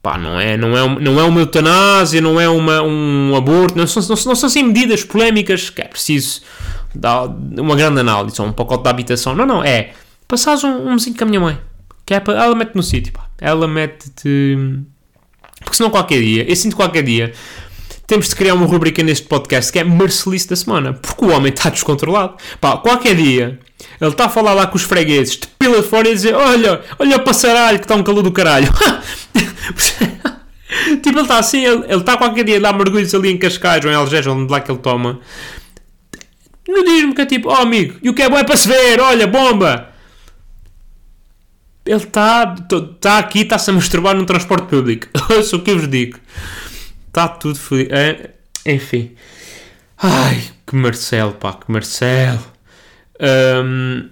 Pá, 0.03 0.19
não 0.19 0.39
é, 0.39 0.57
não 0.57 0.77
é, 0.77 1.01
não 1.01 1.21
é 1.21 1.23
uma 1.25 1.41
eutanásia, 1.41 2.21
não 2.21 2.41
é 2.41 2.49
uma, 2.49 2.83
um 2.83 3.35
aborto, 3.37 3.77
não 3.77 3.87
são, 3.87 4.03
não, 4.03 4.25
não 4.25 4.35
são 4.35 4.47
assim 4.47 4.63
medidas 4.63 5.03
polémicas 5.03 5.69
que 5.69 5.83
é 5.83 5.85
preciso 5.85 6.43
dar 6.95 7.25
uma 7.27 7.75
grande 7.75 8.01
análise, 8.01 8.41
ou 8.41 8.49
um 8.49 8.53
pacote 8.53 8.85
de 8.85 8.89
habitação. 8.89 9.35
Não, 9.35 9.47
não, 9.47 9.63
é 9.63 9.93
passares 10.27 10.65
um, 10.65 10.93
um 10.93 10.97
com 10.97 11.25
a 11.25 11.27
minha 11.27 11.41
mãe. 11.41 11.59
Que 12.05 12.15
é 12.15 12.21
para, 12.21 12.43
ela 12.45 12.55
mete 12.55 12.75
no 12.75 12.83
sítio, 12.83 13.13
pá. 13.13 13.27
Ela 13.41 13.67
mete-te. 13.67 14.57
Porque 15.61 15.77
senão 15.77 15.91
qualquer 15.91 16.21
dia, 16.21 16.49
eu 16.49 16.55
sinto 16.55 16.77
qualquer 16.77 17.03
dia, 17.03 17.33
temos 18.07 18.29
de 18.29 18.37
criar 18.37 18.55
uma 18.55 18.67
rubrica 18.67 19.03
neste 19.03 19.27
podcast 19.27 19.73
que 19.73 19.79
é 19.79 19.85
Marcelice 19.85 20.49
da 20.49 20.57
semana. 20.57 20.93
Porque 20.95 21.25
o 21.25 21.31
homem 21.31 21.53
está 21.53 21.71
descontrolado. 21.71 22.37
Pá, 22.61 22.77
qualquer 22.77 23.17
dia, 23.17 23.59
ele 24.01 24.11
está 24.11 24.27
a 24.27 24.29
falar 24.29 24.55
lá 24.55 24.67
com 24.67 24.77
os 24.77 24.83
fregueses, 24.83 25.37
de 25.37 25.47
pila 25.59 25.83
de 25.83 25.89
fora 25.89 26.09
e 26.09 26.15
dizer: 26.15 26.35
Olha, 26.35 26.83
olha 26.99 27.17
o 27.17 27.25
passaralho 27.25 27.79
que 27.79 27.85
está 27.85 27.95
um 27.95 28.03
calor 28.03 28.23
do 28.23 28.31
caralho. 28.33 28.69
tipo, 31.03 31.09
ele 31.09 31.21
está 31.21 31.39
assim, 31.39 31.65
ele, 31.65 31.85
ele 31.85 32.01
está 32.01 32.17
qualquer 32.17 32.45
dia 32.45 32.59
a 32.59 32.61
dar 32.61 32.73
mergulhos 32.73 33.15
ali 33.15 33.31
em 33.31 33.39
Cascais 33.39 33.85
ou 33.85 33.91
em 33.91 33.95
Algés, 33.95 34.27
onde 34.27 34.51
lá 34.51 34.61
que 34.61 34.71
ele 34.71 34.79
toma. 34.79 35.21
Não 36.69 36.85
diz-me 36.85 37.15
que 37.15 37.21
é 37.21 37.27
tipo, 37.27 37.49
oh 37.49 37.55
amigo, 37.55 37.97
e 38.03 38.11
o 38.11 38.15
que 38.15 38.23
é 38.23 38.29
bom 38.29 38.39
é 38.39 38.45
para 38.45 38.57
se 38.57 38.67
ver, 38.67 39.01
olha, 39.01 39.27
bomba! 39.27 39.91
Ele 41.85 41.97
está 41.97 42.57
tá 43.01 43.19
aqui, 43.19 43.43
está-se 43.43 43.71
a 43.71 43.73
masturbar 43.73 44.17
no 44.17 44.27
transporte 44.27 44.67
público. 44.67 45.07
Ouça 45.31 45.55
o 45.55 45.63
que 45.63 45.71
eu 45.71 45.79
vos 45.79 45.89
digo. 45.89 46.19
Está 47.17 47.29
tudo 47.29 47.59
fodido. 47.59 47.95
É, 47.95 48.29
enfim. 48.67 49.13
Ai, 49.97 50.39
que 50.67 50.77
Marcelo, 50.77 51.33
pá, 51.33 51.55
que 51.55 51.73
Marcelo. 51.73 52.45
Um, 53.19 54.11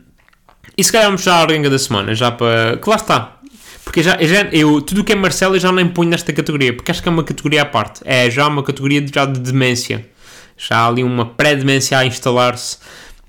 e 0.75 0.83
se 0.83 0.91
calhar 0.91 1.09
vamos 1.09 1.23
já 1.23 1.35
à 1.35 1.43
arenga 1.43 1.69
da 1.69 1.79
semana, 1.79 2.15
já 2.15 2.31
para. 2.31 2.81
Lá 2.87 2.97
está. 2.97 3.41
Porque 3.85 4.03
já, 4.03 4.17
já, 4.23 4.45
eu, 4.53 4.81
tudo 4.81 5.03
o 5.03 5.05
que 5.05 5.13
é 5.13 5.15
Marcelo 5.15 5.55
eu 5.55 5.61
já 5.61 5.71
nem 5.71 5.87
ponho 5.87 6.09
nesta 6.09 6.33
categoria, 6.33 6.73
porque 6.73 6.91
acho 6.91 7.03
que 7.03 7.09
é 7.11 7.13
uma 7.13 7.23
categoria 7.23 7.61
à 7.61 7.67
parte. 7.67 8.01
É 8.07 8.31
já 8.31 8.49
uma 8.49 8.63
categoria 8.63 9.03
de, 9.03 9.13
já 9.15 9.27
de 9.27 9.39
demência. 9.39 10.09
Já 10.57 10.79
há 10.79 10.87
ali 10.87 11.05
uma 11.05 11.27
pré-demência 11.27 11.99
a 11.99 12.07
instalar-se, 12.07 12.79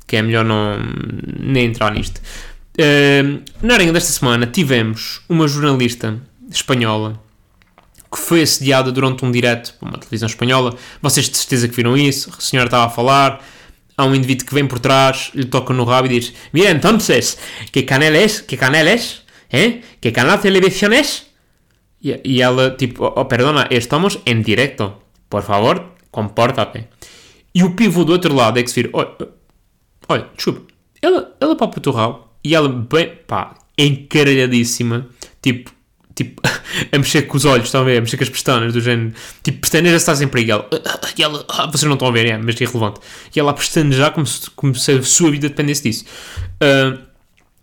que 0.08 0.16
é 0.16 0.22
melhor 0.22 0.46
não 0.46 0.80
nem 1.38 1.66
entrar 1.66 1.92
nisto. 1.92 2.22
Uh, 2.80 3.42
na 3.62 3.74
arenga 3.74 3.92
desta 3.92 4.14
semana 4.14 4.48
tivemos 4.48 5.20
uma 5.28 5.50
jornalista 5.50 6.18
espanhola 6.50 7.25
que 8.12 8.20
foi 8.20 8.42
assediada 8.42 8.92
durante 8.92 9.26
um 9.26 9.32
direto 9.32 9.74
para 9.80 9.90
uma 9.90 9.98
televisão 9.98 10.28
espanhola. 10.28 10.76
Vocês 11.02 11.30
de 11.30 11.38
certeza 11.38 11.68
que 11.68 11.76
viram 11.76 11.98
isso. 11.98 12.32
A 12.38 12.42
senhora 12.42 12.68
estava 12.68 12.86
a 12.86 12.90
falar. 12.90 13.44
Há 13.98 14.06
um 14.06 14.14
indivíduo 14.14 14.46
que 14.46 14.54
vem 14.54 14.68
por 14.68 14.80
trás, 14.80 15.32
lhe 15.34 15.46
toca 15.46 15.74
no 15.74 15.86
rabo 15.86 16.08
e 16.08 16.20
diz: 16.20 16.34
Mira, 16.52 16.70
entonces, 16.70 17.38
que 17.72 17.84
canal 17.84 18.14
é? 18.14 18.28
Que 18.28 18.58
canal 18.58 18.86
é? 18.86 19.00
¿Eh? 19.52 19.82
Que 20.02 20.12
canal 20.12 20.40
televisión 20.40 20.92
es? 20.92 21.28
E, 22.04 22.20
e 22.24 22.42
ela, 22.42 22.72
tipo, 22.72 23.06
oh, 23.06 23.26
perdona, 23.26 23.68
estamos 23.72 24.20
em 24.26 24.42
direto. 24.42 25.02
Por 25.30 25.44
favor, 25.44 25.94
compórtate. 26.12 26.88
E 27.54 27.64
o 27.64 27.74
pivô 27.74 28.04
do 28.04 28.12
outro 28.12 28.36
lado 28.36 28.60
é 28.60 28.64
que 28.64 28.70
se 28.70 28.82
vira: 28.82 28.90
olha, 28.94 29.16
olha 30.10 30.30
desculpa, 30.36 30.62
ela, 31.02 31.36
ela 31.40 31.56
para 31.56 31.90
o 31.90 31.92
rabo 31.92 32.30
e 32.44 32.54
ela, 32.54 32.68
bem, 32.68 33.14
pá, 33.26 33.56
encaralhadíssima, 33.78 35.08
tipo, 35.42 35.72
tipo, 36.16 36.42
a 36.92 36.98
mexer 36.98 37.24
com 37.24 37.38
os 37.38 37.46
olhos, 37.46 37.66
estão 37.66 37.82
a 37.82 37.84
ver? 37.84 37.98
A 37.98 38.02
mexer 38.02 38.18
com 38.18 38.24
as 38.24 38.30
pestanas, 38.30 38.74
do 38.74 38.82
género, 38.82 39.14
tipo, 39.44 39.60
pestaneja 39.60 39.98
está 39.98 40.16
sempre 40.16 40.42
aí. 40.42 40.48
E 40.48 40.52
ela, 40.52 40.70
e 41.18 41.24
ela 41.24 41.46
ah, 41.50 41.68
vocês 41.68 41.84
não 41.84 41.94
estão 41.94 42.08
a 42.08 42.12
ver, 42.12 42.26
é, 42.26 42.38
mas 42.38 42.60
é 42.60 42.64
irrelevante. 42.64 43.00
E 43.36 43.40
ela 43.40 43.54
pestanejar 43.54 44.12
como 44.12 44.26
se, 44.26 44.50
como 44.52 44.74
se 44.74 44.92
a 44.92 45.04
sua 45.04 45.30
vida 45.30 45.50
dependesse 45.50 45.84
disso. 45.84 46.06
Uh, 46.64 46.98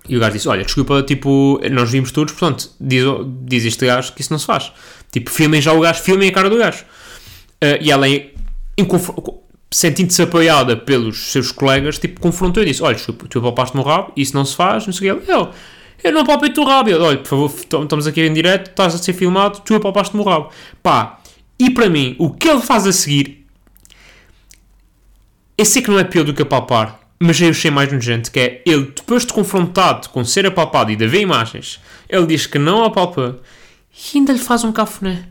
e 0.08 0.16
o 0.16 0.20
gajo 0.20 0.32
disse: 0.34 0.48
Olha, 0.48 0.64
desculpa, 0.64 1.02
tipo, 1.02 1.60
nós 1.70 1.90
vimos 1.90 2.12
todos, 2.12 2.32
portanto, 2.34 2.70
diz, 2.80 3.04
diz 3.44 3.64
este 3.64 3.86
gajo 3.86 4.12
que 4.12 4.20
isso 4.20 4.32
não 4.32 4.38
se 4.38 4.46
faz. 4.46 4.70
Tipo, 5.10 5.30
filmem 5.30 5.60
já 5.60 5.72
o 5.72 5.80
gajo, 5.80 6.02
filmem 6.02 6.28
a 6.28 6.32
cara 6.32 6.50
do 6.50 6.56
gajo. 6.58 6.84
Uh, 7.62 7.78
e 7.80 7.90
ela, 7.90 8.08
em, 8.08 8.32
sentindo-se 9.70 10.22
apoiada 10.22 10.76
pelos 10.76 11.32
seus 11.32 11.50
colegas, 11.50 11.98
tipo, 11.98 12.20
confrontou 12.20 12.62
e 12.62 12.66
disse: 12.66 12.82
Olha, 12.82 12.96
tu 12.96 13.38
apalpaste-me 13.38 13.82
o 13.82 13.86
rabo, 13.86 14.12
isso 14.16 14.34
não 14.34 14.44
se 14.44 14.54
faz, 14.54 14.86
não 14.86 14.92
sei 14.92 15.10
o 15.10 15.20
que. 15.20 15.30
Eu, 15.30 15.50
eu 16.02 16.12
não 16.12 16.22
apalpei-te 16.22 16.58
o 16.60 16.64
rabo. 16.64 16.90
Ele, 16.90 16.98
olha, 16.98 17.18
por 17.18 17.28
favor, 17.28 17.50
estamos 17.50 18.06
aqui 18.06 18.22
em 18.22 18.32
direto, 18.32 18.70
estás 18.70 18.94
a 18.94 18.98
ser 18.98 19.12
filmado, 19.12 19.60
tu 19.60 19.74
apalpaste-me 19.74 20.22
o 20.22 20.26
rabo. 20.26 20.50
Pá, 20.82 21.20
e 21.58 21.70
para 21.70 21.88
mim, 21.88 22.16
o 22.18 22.30
que 22.30 22.48
ele 22.48 22.60
faz 22.60 22.86
a 22.86 22.92
seguir, 22.92 23.46
eu 25.56 25.64
sei 25.64 25.82
que 25.82 25.90
não 25.90 25.98
é 25.98 26.04
pior 26.04 26.24
do 26.24 26.34
que 26.34 26.42
apalpar, 26.42 26.98
mas 27.20 27.40
eu 27.40 27.50
achei 27.50 27.70
mais 27.70 27.92
nojento, 27.92 28.32
que 28.32 28.40
é 28.40 28.62
ele, 28.66 28.92
depois 28.96 29.24
de 29.24 29.32
confrontado 29.32 30.08
com 30.08 30.24
ser 30.24 30.44
apalpado 30.44 30.90
e 30.90 30.96
de 30.96 31.06
ver 31.06 31.20
imagens, 31.20 31.80
ele 32.08 32.26
diz 32.26 32.46
que 32.46 32.58
não 32.58 32.84
apalpa 32.84 33.38
e 33.92 34.18
ainda 34.18 34.32
lhe 34.32 34.38
faz 34.38 34.64
um 34.64 34.72
cafuné. 34.72 35.28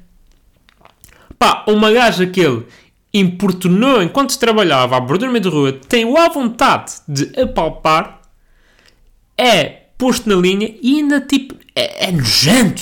Pá, 1.37 1.65
uma 1.67 1.91
gaja 1.91 2.25
que 2.25 2.39
ele 2.39 2.65
importunou 3.13 4.01
enquanto 4.01 4.37
trabalhava 4.37 4.95
à 4.95 4.99
bordura 5.01 5.37
de 5.37 5.49
rua, 5.49 5.73
tem 5.73 6.17
a 6.17 6.29
vontade 6.29 6.93
de 7.07 7.37
apalpar, 7.37 8.21
é 9.37 9.80
posto 10.01 10.27
na 10.27 10.35
linha 10.35 10.75
e 10.81 10.97
ainda 10.97 11.21
tipo 11.21 11.55
é, 11.75 12.07
é 12.07 12.11
nojento, 12.11 12.81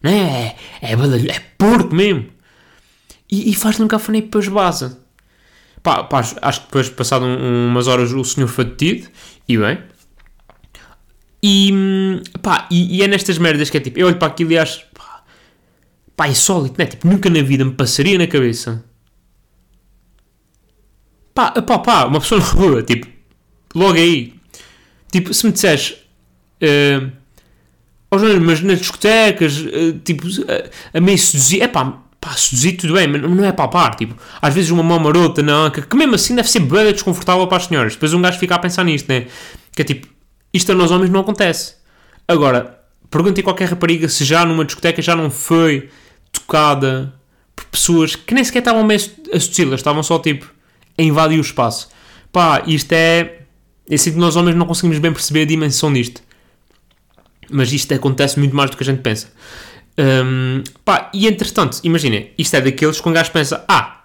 né? 0.00 0.54
é, 0.80 0.92
é, 0.92 0.92
é 0.92 1.40
porco 1.58 1.92
mesmo. 1.92 2.28
E, 3.28 3.50
e 3.50 3.54
faz-lhe 3.54 3.82
um 3.84 3.88
cafuné 3.88 4.18
e 4.18 4.22
depois 4.22 4.46
vaza. 4.46 5.00
Pá, 5.82 6.04
pá, 6.04 6.20
acho 6.20 6.60
que 6.60 6.66
depois, 6.66 6.88
passado 6.88 7.24
um, 7.24 7.66
umas 7.66 7.88
horas, 7.88 8.12
o 8.12 8.22
senhor 8.22 8.46
foi 8.46 8.64
detido 8.64 9.08
e 9.48 9.58
bem. 9.58 9.78
E, 11.42 12.22
pá, 12.40 12.68
e, 12.70 12.98
e 12.98 13.02
é 13.02 13.08
nestas 13.08 13.38
merdas 13.38 13.68
que 13.68 13.78
é 13.78 13.80
tipo, 13.80 13.98
eu 13.98 14.06
olho 14.06 14.16
para 14.16 14.28
aquilo 14.28 14.52
e 14.52 14.58
acho, 14.58 14.86
pá, 14.94 15.24
pá 16.16 16.28
insólito, 16.28 16.76
né? 16.78 16.86
Tipo, 16.86 17.08
nunca 17.08 17.28
na 17.28 17.42
vida 17.42 17.64
me 17.64 17.72
passaria 17.72 18.16
na 18.16 18.28
cabeça. 18.28 18.84
Pá, 21.34 21.50
pá, 21.50 21.78
pá, 21.80 22.04
uma 22.04 22.20
pessoa 22.20 22.40
na 22.40 22.46
rua, 22.46 22.82
tipo, 22.84 23.08
logo 23.74 23.98
aí. 23.98 24.34
Tipo, 25.10 25.34
se 25.34 25.44
me 25.44 25.50
disseres, 25.50 26.01
uh, 26.62 27.12
mas 28.40 28.60
nas 28.60 28.78
discotecas, 28.78 29.58
uh, 29.58 29.98
tipo, 30.04 30.26
uh, 30.26 30.70
a 30.92 31.00
meio 31.00 31.18
seduzir, 31.18 31.62
é 31.62 31.68
pá, 31.68 31.98
pá, 32.20 32.32
seduzir 32.32 32.72
tudo 32.72 32.94
bem, 32.94 33.08
mas 33.08 33.22
não 33.22 33.44
é 33.44 33.52
palpar, 33.52 33.94
tipo, 33.96 34.14
às 34.40 34.54
vezes 34.54 34.70
uma 34.70 34.82
mão 34.82 34.98
marota 34.98 35.42
na 35.42 35.52
anca, 35.52 35.82
que 35.82 35.96
mesmo 35.96 36.14
assim 36.14 36.34
deve 36.34 36.48
ser 36.48 36.60
bem 36.60 36.92
desconfortável 36.92 37.46
para 37.46 37.56
as 37.56 37.66
senhoras. 37.66 37.94
Depois 37.94 38.14
um 38.14 38.22
gajo 38.22 38.38
fica 38.38 38.54
a 38.54 38.58
pensar 38.58 38.84
nisto, 38.84 39.08
né? 39.08 39.26
Que 39.74 39.82
é 39.82 39.84
tipo, 39.84 40.06
isto 40.52 40.70
a 40.72 40.74
nós 40.74 40.90
homens 40.90 41.10
não 41.10 41.20
acontece. 41.20 41.74
Agora, 42.28 42.78
perguntem 43.10 43.42
qualquer 43.42 43.68
rapariga 43.68 44.08
se 44.08 44.24
já 44.24 44.44
numa 44.44 44.64
discoteca 44.64 45.02
já 45.02 45.16
não 45.16 45.30
foi 45.30 45.90
tocada 46.30 47.12
por 47.54 47.64
pessoas 47.66 48.16
que 48.16 48.34
nem 48.34 48.44
sequer 48.44 48.60
estavam 48.60 48.84
meio 48.84 49.00
a 49.32 49.40
seduzi-las, 49.40 49.80
estavam 49.80 50.02
só 50.02 50.18
tipo 50.18 50.50
a 50.98 51.02
invadir 51.02 51.38
o 51.38 51.42
espaço. 51.42 51.88
Pá, 52.32 52.62
isto 52.66 52.92
é. 52.92 53.40
Eu 53.88 53.98
sinto 53.98 54.14
que 54.14 54.20
nós 54.20 54.36
homens 54.36 54.56
não 54.56 54.64
conseguimos 54.64 54.98
bem 54.98 55.12
perceber 55.12 55.42
a 55.42 55.44
dimensão 55.44 55.92
disto. 55.92 56.22
Mas 57.52 57.72
isto 57.72 57.92
acontece 57.94 58.38
muito 58.38 58.56
mais 58.56 58.70
do 58.70 58.76
que 58.76 58.82
a 58.82 58.86
gente 58.86 59.02
pensa. 59.02 59.28
Hum, 59.98 60.64
pá, 60.84 61.10
e 61.12 61.26
entretanto, 61.26 61.78
imaginem, 61.84 62.32
isto 62.38 62.56
é 62.56 62.60
daqueles 62.60 63.00
que 63.00 63.08
um 63.08 63.12
gajo 63.12 63.30
pensa: 63.30 63.64
ah, 63.68 64.04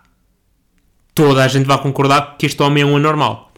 toda 1.15 1.43
a 1.43 1.47
gente 1.47 1.65
vai 1.65 1.81
concordar 1.81 2.37
que 2.37 2.45
este 2.45 2.61
homem 2.61 2.83
é 2.83 2.85
um 2.85 2.97
anormal. 2.97 3.51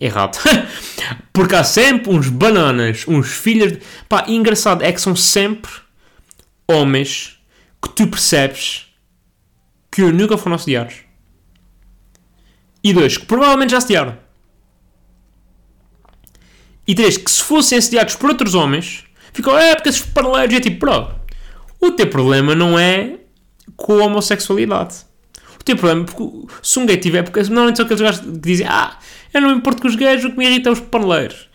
Errado. 0.00 0.38
Porque 1.32 1.54
há 1.54 1.64
sempre 1.64 2.10
uns 2.12 2.28
bananas, 2.28 3.04
uns 3.06 3.28
filhos. 3.28 3.72
De... 3.72 3.80
Pá, 4.08 4.24
e 4.26 4.34
engraçado 4.34 4.82
é 4.82 4.92
que 4.92 5.00
são 5.00 5.14
sempre 5.14 5.70
homens 6.66 7.38
que 7.82 7.88
tu 7.90 8.06
percebes 8.06 8.86
que 9.90 10.02
nunca 10.02 10.38
foram 10.38 10.56
assediados. 10.56 10.96
E 12.82 12.92
dois, 12.92 13.16
que 13.16 13.26
provavelmente 13.26 13.70
já 13.70 13.78
assediaram. 13.78 14.16
E 16.86 16.94
três, 16.94 17.16
que 17.16 17.30
se 17.30 17.42
fossem 17.42 17.76
assediados 17.76 18.16
por 18.16 18.30
outros 18.30 18.54
homens, 18.54 19.04
ficam, 19.38 19.58
é 19.58 19.74
porque 19.74 19.88
esses 19.88 20.02
paralelos 20.02 20.54
é 20.54 20.60
tipo, 20.60 20.86
bro, 20.86 21.08
o 21.80 21.92
teu 21.92 22.08
problema 22.08 22.54
não 22.54 22.78
é 22.78 23.18
com 23.76 24.00
a 24.00 24.06
homossexualidade. 24.06 24.96
O 25.60 25.64
teu 25.64 25.76
problema, 25.76 26.04
porque 26.04 26.46
se 26.62 26.78
um 26.78 26.86
gay 26.86 26.96
tiver, 26.96 27.22
porque 27.22 27.40
normalmente 27.44 27.76
são 27.76 27.84
aqueles 27.84 28.02
gajos 28.02 28.20
que 28.20 28.38
dizem, 28.38 28.66
ah, 28.68 28.98
eu 29.32 29.40
não 29.40 29.50
me 29.50 29.56
importo 29.56 29.82
com 29.82 29.88
os 29.88 29.96
gays, 29.96 30.24
o 30.24 30.30
que 30.30 30.38
me 30.38 30.46
irrita 30.46 30.68
é 30.68 30.72
os 30.72 30.80
paneleiros. 30.80 31.48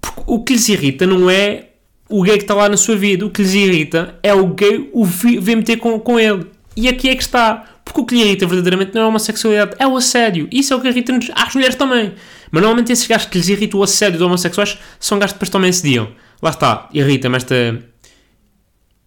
Porque 0.00 0.22
o 0.26 0.42
que 0.42 0.54
lhes 0.54 0.68
irrita 0.68 1.06
não 1.06 1.30
é 1.30 1.68
o 2.08 2.22
gay 2.22 2.36
que 2.36 2.44
está 2.44 2.54
lá 2.54 2.68
na 2.68 2.76
sua 2.76 2.96
vida, 2.96 3.24
o 3.24 3.30
que 3.30 3.42
lhes 3.42 3.54
irrita 3.54 4.18
é 4.22 4.34
o 4.34 4.48
gay 4.48 4.90
o 4.92 5.04
ver 5.04 5.56
meter 5.56 5.76
com, 5.76 5.98
com 6.00 6.18
ele. 6.18 6.46
E 6.76 6.88
aqui 6.88 7.08
é 7.08 7.14
que 7.14 7.22
está. 7.22 7.71
Porque 7.84 8.00
o 8.00 8.06
que 8.06 8.14
lhe 8.14 8.22
irrita 8.22 8.46
verdadeiramente 8.46 8.94
não 8.94 9.02
é 9.02 9.04
a 9.04 9.08
homossexualidade, 9.08 9.76
é 9.78 9.86
o 9.86 9.96
assédio. 9.96 10.48
Isso 10.50 10.72
é 10.72 10.76
o 10.76 10.80
que 10.80 10.88
irrita 10.88 11.12
às 11.34 11.54
mulheres 11.54 11.76
também. 11.76 12.14
Mas 12.50 12.62
normalmente 12.62 12.92
esses 12.92 13.06
gajos 13.06 13.26
que 13.26 13.38
lhes 13.38 13.48
irrita 13.48 13.76
o 13.76 13.82
assédio 13.82 14.18
dos 14.18 14.26
homossexuais 14.26 14.78
são 15.00 15.18
gajos 15.18 15.32
que 15.32 15.38
depois 15.38 15.50
também 15.50 15.70
assediam. 15.70 16.08
Lá 16.40 16.50
está, 16.50 16.88
irrita-me 16.92 17.36
esta 17.36 17.78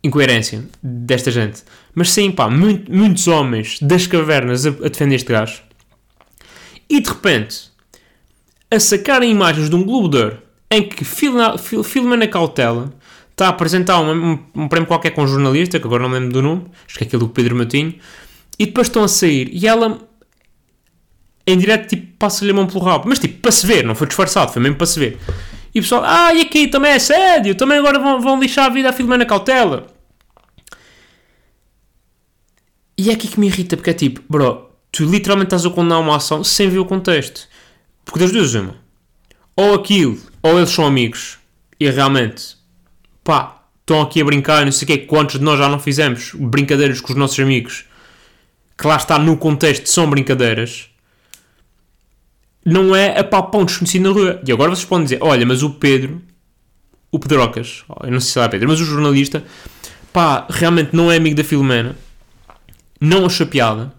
incoerência 0.04 0.64
desta 0.82 1.32
gente. 1.32 1.64
Mas 1.94 2.12
sim, 2.12 2.32
pá, 2.32 2.50
muito, 2.50 2.92
muitos 2.92 3.28
homens 3.28 3.80
das 3.82 4.08
cavernas 4.08 4.66
a, 4.66 4.70
a 4.70 4.90
defender 4.90 5.16
este 5.16 5.32
gajo. 5.32 5.62
E 6.90 7.00
de 7.00 7.10
repente, 7.10 7.72
a 8.70 8.80
sacarem 8.80 9.32
imagens 9.32 9.70
de 9.70 9.76
um 9.76 9.84
Globo 9.84 10.10
de 10.10 10.18
Ouro 10.18 10.38
em 10.70 10.88
que 10.88 11.04
Filomena 11.06 12.28
Cautela 12.28 12.94
está 13.32 13.48
a 13.48 13.50
apresentar 13.50 14.00
um, 14.00 14.12
um, 14.12 14.40
um, 14.56 14.68
prémio 14.68 14.88
qualquer 14.88 15.12
com 15.12 15.24
um 15.24 15.28
jornalista, 15.28 15.80
que 15.80 15.86
agora 15.86 16.04
não 16.04 16.10
lembro 16.10 16.32
do 16.32 16.42
nome, 16.42 16.66
acho 16.88 16.98
que 16.98 17.04
é 17.04 17.08
aquele 17.08 17.20
do 17.20 17.30
Pedro 17.30 17.56
Matinho, 17.56 17.96
e 18.58 18.66
depois 18.66 18.88
estão 18.88 19.04
a 19.04 19.08
sair 19.08 19.50
e 19.52 19.68
ela 19.68 20.00
em 21.48 21.58
direto 21.58 21.90
tipo 21.90 22.18
passa-lhe 22.18 22.52
a 22.52 22.54
mão 22.54 22.66
pelo 22.66 22.80
rabo, 22.80 23.08
mas 23.08 23.20
tipo 23.20 23.40
para 23.40 23.52
se 23.52 23.66
ver, 23.68 23.84
não 23.84 23.96
foi 23.96 24.08
disfarçado, 24.08 24.52
foi 24.52 24.62
mesmo 24.62 24.78
para 24.78 24.88
se 24.88 25.00
ver. 25.00 25.18
E 25.74 25.80
o 25.80 25.84
pessoal, 25.84 26.04
ah, 26.06 26.34
e 26.34 26.42
aqui 26.42 26.68
também 26.68 26.92
é 26.92 27.00
sério, 27.00 27.54
também 27.54 27.78
agora 27.78 28.00
vão, 28.00 28.22
vão 28.22 28.40
lixar 28.40 28.66
a 28.66 28.70
vida 28.70 28.90
à 28.90 28.94
Filomena 28.94 29.26
Cautela. 29.26 29.88
E 32.98 33.10
é 33.10 33.14
aqui 33.14 33.28
que 33.28 33.38
me 33.38 33.48
irrita, 33.48 33.76
porque 33.76 33.90
é 33.90 33.94
tipo, 33.94 34.22
bro, 34.30 34.70
tu 34.90 35.04
literalmente 35.04 35.48
estás 35.48 35.66
a 35.66 35.70
condenar 35.70 36.00
uma 36.00 36.16
ação 36.16 36.44
sem 36.46 36.70
ver 36.70 36.80
o 36.80 36.86
contexto. 36.86 37.50
Porque 38.06 38.20
das 38.20 38.32
duas, 38.32 38.54
uma. 38.54 38.76
Ou 39.58 39.74
aquilo, 39.74 40.18
ou 40.42 40.58
eles 40.58 40.70
são 40.70 40.86
amigos 40.86 41.38
e 41.78 41.90
realmente, 41.90 42.56
pá, 43.22 43.64
estão 43.82 44.02
aqui 44.02 44.22
a 44.22 44.26
brincar, 44.26 44.64
não 44.64 44.72
sei 44.72 44.86
o 44.86 44.88
quê, 44.88 44.98
quantos 45.00 45.40
de 45.40 45.44
nós 45.44 45.60
já 45.60 45.68
não 45.68 45.80
fizemos 45.80 46.32
brincadeiras 46.36 47.02
com 47.02 47.12
os 47.12 47.18
nossos 47.18 47.38
amigos, 47.40 47.86
que 48.78 48.88
lá 48.88 48.98
está 48.98 49.18
no 49.18 49.38
contexto, 49.38 49.88
são 49.88 50.10
brincadeiras, 50.10 50.90
não 52.64 52.96
é 52.96 53.20
a 53.20 53.24
papão 53.24 53.64
desconhecido 53.64 54.04
na 54.04 54.10
rua. 54.10 54.42
E 54.46 54.52
agora 54.52 54.72
vocês 54.72 54.86
podem 54.86 55.06
dizer, 55.06 55.20
olha, 55.22 55.46
mas 55.46 55.64
o 55.64 55.72
Pedro, 55.72 56.22
o 57.12 57.20
Pedrocas, 57.20 57.84
eu 58.04 58.12
não 58.12 58.20
sei 58.20 58.34
se 58.34 58.40
é 58.40 58.48
Pedro, 58.50 58.68
mas 58.68 58.82
o 58.82 58.86
jornalista, 58.86 59.44
pá, 60.12 60.48
realmente 60.50 60.96
não 60.96 61.12
é 61.12 61.18
amigo 61.18 61.36
da 61.36 61.44
Filomena, 61.44 61.96
não 63.00 63.26
achou 63.26 63.46
piada, 63.46 63.94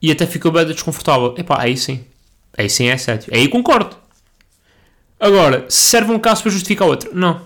e 0.00 0.12
até 0.12 0.26
ficou 0.26 0.52
bem 0.52 0.66
desconfortável. 0.66 1.34
Epá, 1.38 1.60
aí 1.60 1.76
sim. 1.76 2.04
Aí 2.56 2.68
sim 2.68 2.88
é 2.88 2.96
sério. 2.98 3.24
Aí 3.32 3.48
concordo. 3.48 3.96
Agora, 5.18 5.64
serve 5.68 6.12
um 6.12 6.18
caso 6.18 6.42
para 6.42 6.52
justificar 6.52 6.86
outro? 6.86 7.10
Não. 7.14 7.40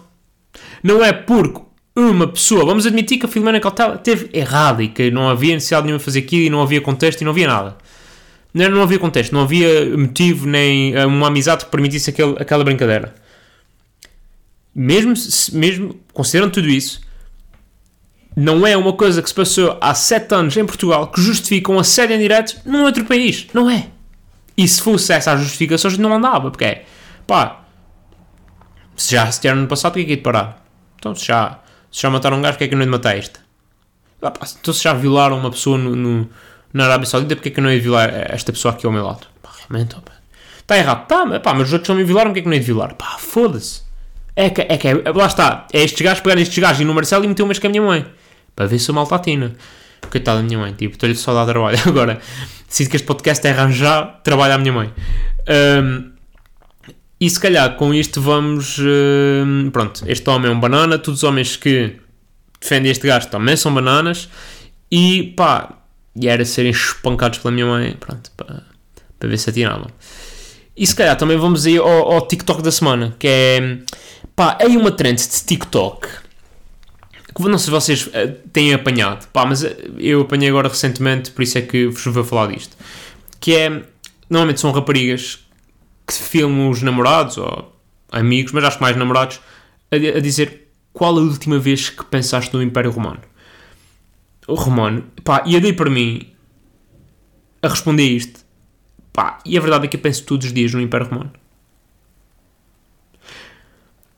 Não 0.82 1.04
é 1.04 1.12
porque 1.12 1.60
uma 1.98 2.28
pessoa, 2.28 2.64
vamos 2.64 2.86
admitir 2.86 3.18
que 3.18 3.26
a 3.26 3.28
Filomena 3.28 3.60
Cautela 3.60 3.96
teve 3.98 4.30
errado 4.32 4.82
e 4.82 4.88
que 4.88 5.10
não 5.10 5.28
havia 5.28 5.54
necessidade 5.54 5.86
nenhuma 5.86 5.98
de 5.98 6.04
fazer 6.04 6.20
aquilo 6.20 6.42
e 6.42 6.50
não 6.50 6.62
havia 6.62 6.80
contexto 6.80 7.20
e 7.20 7.24
não 7.24 7.32
havia 7.32 7.46
nada. 7.46 7.76
Não, 8.54 8.68
não 8.70 8.82
havia 8.82 8.98
contexto, 8.98 9.32
não 9.32 9.42
havia 9.42 9.96
motivo 9.96 10.46
nem 10.46 10.94
eh, 10.94 11.06
uma 11.06 11.28
amizade 11.28 11.64
que 11.64 11.70
permitisse 11.70 12.10
aquele, 12.10 12.36
aquela 12.38 12.64
brincadeira. 12.64 13.14
Mesmo, 14.74 15.14
mesmo 15.52 16.00
considerando 16.12 16.52
tudo 16.52 16.68
isso, 16.68 17.00
não 18.36 18.66
é 18.66 18.76
uma 18.76 18.92
coisa 18.92 19.20
que 19.20 19.28
se 19.28 19.34
passou 19.34 19.76
há 19.80 19.94
7 19.94 20.34
anos 20.34 20.56
em 20.56 20.64
Portugal 20.64 21.08
que 21.08 21.20
justifica 21.20 21.72
um 21.72 21.78
assédio 21.78 22.14
em 22.14 22.18
direto 22.20 22.56
num 22.64 22.84
outro 22.84 23.04
país. 23.04 23.48
Não 23.52 23.68
é. 23.68 23.88
E 24.56 24.66
se 24.66 24.80
fosse 24.80 25.12
essa 25.12 25.32
a 25.32 25.36
justificação, 25.36 25.88
a 25.88 25.92
gente 25.92 26.00
não 26.00 26.12
andava, 26.12 26.50
porque 26.50 26.64
é, 26.64 26.84
pá, 27.26 27.64
se 28.96 29.12
já 29.12 29.24
assediaram 29.24 29.60
no 29.62 29.68
passado, 29.68 29.92
o 29.92 29.94
que 29.96 30.00
é 30.00 30.04
que 30.04 30.12
é 30.12 30.16
de 30.16 30.22
parar? 30.22 30.64
Então, 30.98 31.14
se 31.14 31.26
já, 31.26 31.60
se 31.90 32.02
já 32.02 32.10
mataram 32.10 32.38
um 32.38 32.42
gajo, 32.42 32.54
porque 32.54 32.64
é 32.64 32.68
que 32.68 32.74
não 32.74 32.82
é 32.82 32.84
de 32.84 32.90
matar 32.90 33.16
este? 33.16 33.40
Ah, 34.20 34.30
pá, 34.30 34.46
então, 34.60 34.74
se 34.74 34.82
já 34.82 34.92
violaram 34.92 35.38
uma 35.38 35.50
pessoa 35.50 35.78
no, 35.78 35.94
no, 35.94 36.28
na 36.72 36.84
Arábia 36.86 37.06
Saudita, 37.06 37.36
porque 37.36 37.48
é 37.48 37.52
que 37.52 37.60
não 37.60 37.70
é 37.70 37.74
de 37.74 37.80
violar 37.80 38.10
esta 38.32 38.52
pessoa 38.52 38.74
aqui 38.74 38.86
ao 38.86 38.92
meu 38.92 39.04
lado? 39.04 39.26
Pá, 39.42 39.50
realmente, 39.68 39.94
pá. 39.96 40.12
Está 40.58 40.76
errado. 40.76 41.06
Tá, 41.06 41.40
pá, 41.40 41.54
mas 41.54 41.68
os 41.68 41.72
outros 41.72 41.88
não 41.88 41.96
me 41.96 42.04
violaram, 42.04 42.30
porque 42.30 42.40
é 42.40 42.42
que 42.42 42.48
não 42.48 42.56
é 42.56 42.58
de 42.58 42.66
violar? 42.66 42.94
Pá, 42.94 43.16
foda-se. 43.18 43.82
É 44.36 44.50
que, 44.50 44.60
é 44.60 44.76
que, 44.76 44.88
é, 44.88 44.94
lá 45.14 45.26
está. 45.26 45.66
É 45.72 45.82
estes 45.82 46.00
gajos 46.00 46.20
pegarem 46.20 46.42
estes 46.42 46.58
gajos 46.58 46.80
e 46.80 46.84
no 46.84 46.94
Marcelo 46.94 47.24
e 47.24 47.28
meter 47.28 47.42
umas 47.42 47.58
com 47.58 47.66
a 47.66 47.70
minha 47.70 47.82
mãe 47.82 48.06
para 48.54 48.66
ver 48.66 48.78
se 48.78 48.90
a 48.90 48.94
malta 48.94 49.14
atina. 49.14 49.54
Coitada 50.10 50.38
da 50.38 50.44
minha 50.44 50.58
mãe, 50.58 50.72
tipo, 50.72 50.94
estou-lhe 50.94 51.14
só 51.14 51.30
a 51.30 51.34
dar 51.34 51.46
trabalho. 51.46 51.78
Agora, 51.86 52.20
sinto 52.68 52.90
que 52.90 52.96
este 52.96 53.06
podcast 53.06 53.46
é 53.46 53.50
arranjar 53.50 54.20
trabalho 54.22 54.54
à 54.54 54.58
minha 54.58 54.72
mãe. 54.72 54.92
Um, 55.48 56.17
e 57.20 57.28
se 57.28 57.38
calhar 57.40 57.76
com 57.76 57.92
isto 57.92 58.20
vamos. 58.20 58.78
Um, 58.78 59.70
pronto, 59.70 60.04
este 60.06 60.28
homem 60.30 60.50
é 60.50 60.54
um 60.54 60.60
banana, 60.60 60.98
todos 60.98 61.22
os 61.22 61.24
homens 61.24 61.56
que 61.56 61.96
defendem 62.60 62.90
este 62.90 63.06
gajo 63.06 63.28
também 63.28 63.56
são 63.56 63.72
bananas. 63.72 64.28
E 64.90 65.34
pá, 65.36 65.74
e 66.16 66.28
era 66.28 66.44
serem 66.44 66.70
espancados 66.70 67.38
pela 67.38 67.52
minha 67.52 67.66
mãe, 67.66 67.96
pronto, 67.98 68.30
para, 68.36 68.62
para 69.18 69.28
ver 69.28 69.38
se 69.38 69.50
atiravam. 69.50 69.88
E 70.76 70.86
se 70.86 70.94
calhar 70.94 71.16
também 71.16 71.36
vamos 71.36 71.66
aí 71.66 71.76
ao, 71.76 72.12
ao 72.12 72.26
TikTok 72.26 72.62
da 72.62 72.70
semana, 72.70 73.14
que 73.18 73.26
é. 73.26 73.78
pá, 74.34 74.56
é 74.60 74.66
uma 74.66 74.90
trend 74.90 75.16
de 75.16 75.44
TikTok 75.44 76.08
não 77.46 77.58
sei 77.58 77.66
se 77.66 77.70
vocês 77.70 78.08
eh, 78.12 78.26
têm 78.52 78.74
apanhado, 78.74 79.28
pá, 79.28 79.44
mas 79.44 79.62
eh, 79.62 79.76
eu 79.98 80.22
apanhei 80.22 80.48
agora 80.48 80.68
recentemente, 80.68 81.30
por 81.30 81.42
isso 81.42 81.58
é 81.58 81.62
que 81.62 81.86
vos 81.86 82.04
vou 82.06 82.24
falar 82.24 82.48
disto. 82.48 82.76
Que 83.38 83.54
é, 83.54 83.82
normalmente 84.28 84.60
são 84.60 84.72
raparigas 84.72 85.46
que 86.08 86.14
filmam 86.14 86.70
os 86.70 86.80
namorados, 86.80 87.36
ou 87.36 87.78
amigos, 88.10 88.52
mas 88.52 88.64
acho 88.64 88.78
que 88.78 88.82
mais 88.82 88.96
namorados, 88.96 89.40
a, 89.92 89.96
a 89.96 90.20
dizer 90.20 90.72
qual 90.92 91.16
a 91.16 91.20
última 91.20 91.58
vez 91.58 91.90
que 91.90 92.04
pensaste 92.04 92.52
no 92.54 92.62
Império 92.62 92.90
Romano. 92.90 93.20
O 94.46 94.54
Romano, 94.54 95.04
pá, 95.22 95.44
e 95.44 95.54
eu 95.54 95.60
dei 95.60 95.74
para 95.74 95.90
mim 95.90 96.32
a 97.62 97.68
responder 97.68 98.04
isto, 98.04 98.40
pá, 99.12 99.38
e 99.44 99.58
a 99.58 99.60
verdade 99.60 99.84
é 99.84 99.88
que 99.88 99.96
eu 99.96 100.00
penso 100.00 100.24
todos 100.24 100.46
os 100.46 100.52
dias 100.52 100.72
no 100.72 100.80
Império 100.80 101.06
Romano. 101.06 101.30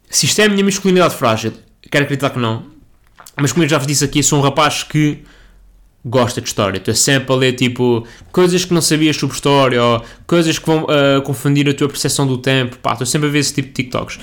Se 0.08 0.26
isto 0.26 0.40
é 0.40 0.44
a 0.44 0.48
minha 0.48 0.64
masculinidade 0.64 1.16
frágil, 1.16 1.52
quero 1.90 2.04
acreditar 2.04 2.30
que 2.30 2.38
não, 2.38 2.70
mas 3.36 3.52
como 3.52 3.64
eu 3.64 3.68
já 3.68 3.78
vos 3.78 3.86
disse 3.86 4.04
aqui, 4.04 4.22
sou 4.22 4.38
um 4.38 4.42
rapaz 4.42 4.84
que 4.84 5.24
gosta 6.04 6.40
de 6.40 6.48
história. 6.48 6.78
Estou 6.78 6.94
sempre 6.94 7.32
a 7.32 7.36
ler 7.36 7.52
tipo 7.52 8.06
coisas 8.32 8.64
que 8.64 8.72
não 8.72 8.80
sabias 8.80 9.16
sobre 9.16 9.34
história 9.34 9.82
ou 9.82 10.04
coisas 10.26 10.58
que 10.58 10.66
vão 10.66 10.84
uh, 10.84 11.22
confundir 11.22 11.68
a 11.68 11.74
tua 11.74 11.88
percepção 11.88 12.26
do 12.26 12.38
tempo. 12.38 12.76
Estou 12.90 13.06
sempre 13.06 13.28
a 13.28 13.30
ver 13.30 13.38
esse 13.38 13.54
tipo 13.54 13.68
de 13.68 13.74
TikToks. 13.74 14.18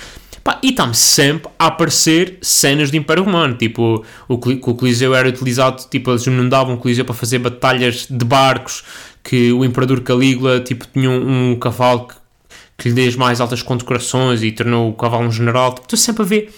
Pá, 0.48 0.62
e 0.64 0.70
está-me 0.70 0.96
sempre 0.96 1.52
a 1.60 1.68
aparecer 1.68 2.38
cenas 2.42 2.90
do 2.90 2.96
Império 2.96 3.26
Romano. 3.26 3.56
Tipo, 3.56 4.06
o, 4.30 4.36
o 4.36 4.76
Coliseu 4.76 5.14
era 5.14 5.28
utilizado, 5.28 5.84
tipo, 5.90 6.10
eles 6.10 6.26
inundavam 6.26 6.76
o 6.76 6.78
Coliseu 6.78 7.04
para 7.04 7.14
fazer 7.14 7.40
batalhas 7.40 8.08
de 8.10 8.24
barcos, 8.24 8.82
que 9.22 9.52
o 9.52 9.66
Imperador 9.66 10.00
Calígula, 10.00 10.62
tipo, 10.62 10.88
tinha 10.88 11.10
um, 11.10 11.52
um 11.52 11.56
cavalo 11.60 12.08
que, 12.08 12.16
que 12.78 12.90
lhe 12.90 12.96
dê 12.96 13.18
mais 13.18 13.42
altas 13.42 13.62
condecorações 13.62 14.42
e 14.42 14.50
tornou 14.54 14.90
o 14.90 14.94
cavalo 14.94 15.26
um 15.26 15.32
general. 15.34 15.72
Tipo, 15.72 15.82
Estou 15.82 16.00
sempre 16.00 16.24
a 16.24 16.26
ver 16.26 16.54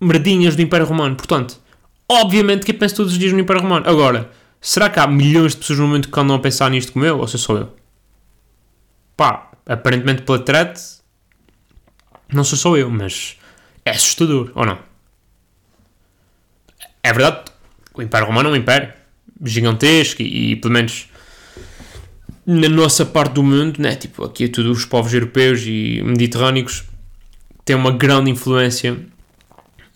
merdinhas 0.00 0.56
do 0.56 0.62
Império 0.62 0.86
Romano. 0.86 1.14
Portanto, 1.14 1.60
obviamente 2.08 2.64
que 2.64 2.72
eu 2.72 2.78
penso 2.78 2.96
todos 2.96 3.12
os 3.12 3.18
dias 3.18 3.32
no 3.32 3.40
Império 3.40 3.62
Romano. 3.62 3.88
Agora, 3.88 4.30
será 4.60 4.88
que 4.88 4.98
há 4.98 5.06
milhões 5.06 5.52
de 5.52 5.58
pessoas 5.58 5.78
no 5.78 5.86
momento 5.86 6.10
que 6.10 6.20
andam 6.20 6.36
a 6.36 6.38
pensar 6.38 6.70
nisto 6.70 6.92
como 6.92 7.04
eu? 7.04 7.18
Ou 7.18 7.28
se 7.28 7.38
sou 7.38 7.56
eu? 7.56 7.76
Pá, 9.16 9.50
aparentemente 9.66 10.22
pela 10.22 10.38
thread, 10.38 10.78
não 12.32 12.44
sou 12.44 12.58
só 12.58 12.76
eu, 12.76 12.90
mas 12.90 13.36
é 13.84 13.90
assustador, 13.90 14.50
ou 14.54 14.66
não? 14.66 14.78
É 17.02 17.12
verdade, 17.12 17.44
o 17.94 18.02
Império 18.02 18.26
Romano 18.26 18.48
é 18.48 18.52
um 18.52 18.56
império 18.56 18.92
gigantesco 19.44 20.22
e, 20.22 20.52
e, 20.52 20.56
pelo 20.56 20.74
menos 20.74 21.08
na 22.44 22.68
nossa 22.68 23.04
parte 23.04 23.34
do 23.34 23.42
mundo, 23.42 23.80
né? 23.80 23.96
tipo, 23.96 24.24
aqui 24.24 24.44
é 24.44 24.48
tudo 24.48 24.70
os 24.70 24.84
povos 24.84 25.12
europeus 25.12 25.62
e 25.66 26.00
mediterrâneos 26.04 26.84
têm 27.64 27.74
uma 27.74 27.90
grande 27.90 28.30
influência 28.30 28.98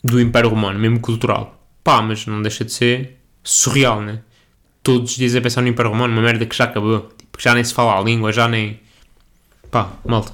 do 0.03 0.21
Império 0.21 0.51
Romano, 0.51 0.79
mesmo 0.79 0.99
cultural. 0.99 1.60
Pá, 1.83 2.03
mas 2.03 2.27
não 2.27 2.43
deixa 2.43 2.65
de 2.65 2.73
ser 2.73 3.19
surreal, 3.43 4.01
né? 4.01 4.21
Todos 4.83 5.13
os 5.13 5.17
dias 5.17 5.35
a 5.35 5.41
pensar 5.41 5.63
no 5.63 5.69
Império 5.69 5.91
Romano, 5.91 6.13
uma 6.13 6.23
merda 6.23 6.47
que 6.47 6.57
já 6.57 6.65
acabou, 6.65 7.09
tipo, 7.19 7.41
já 7.41 7.55
nem 7.55 7.65
se 7.65 7.75
fala 7.75 7.99
a 7.99 8.03
língua, 8.03 8.33
já 8.33 8.49
nem. 8.49 8.81
Pá, 9.71 9.91
malta. 10.05 10.33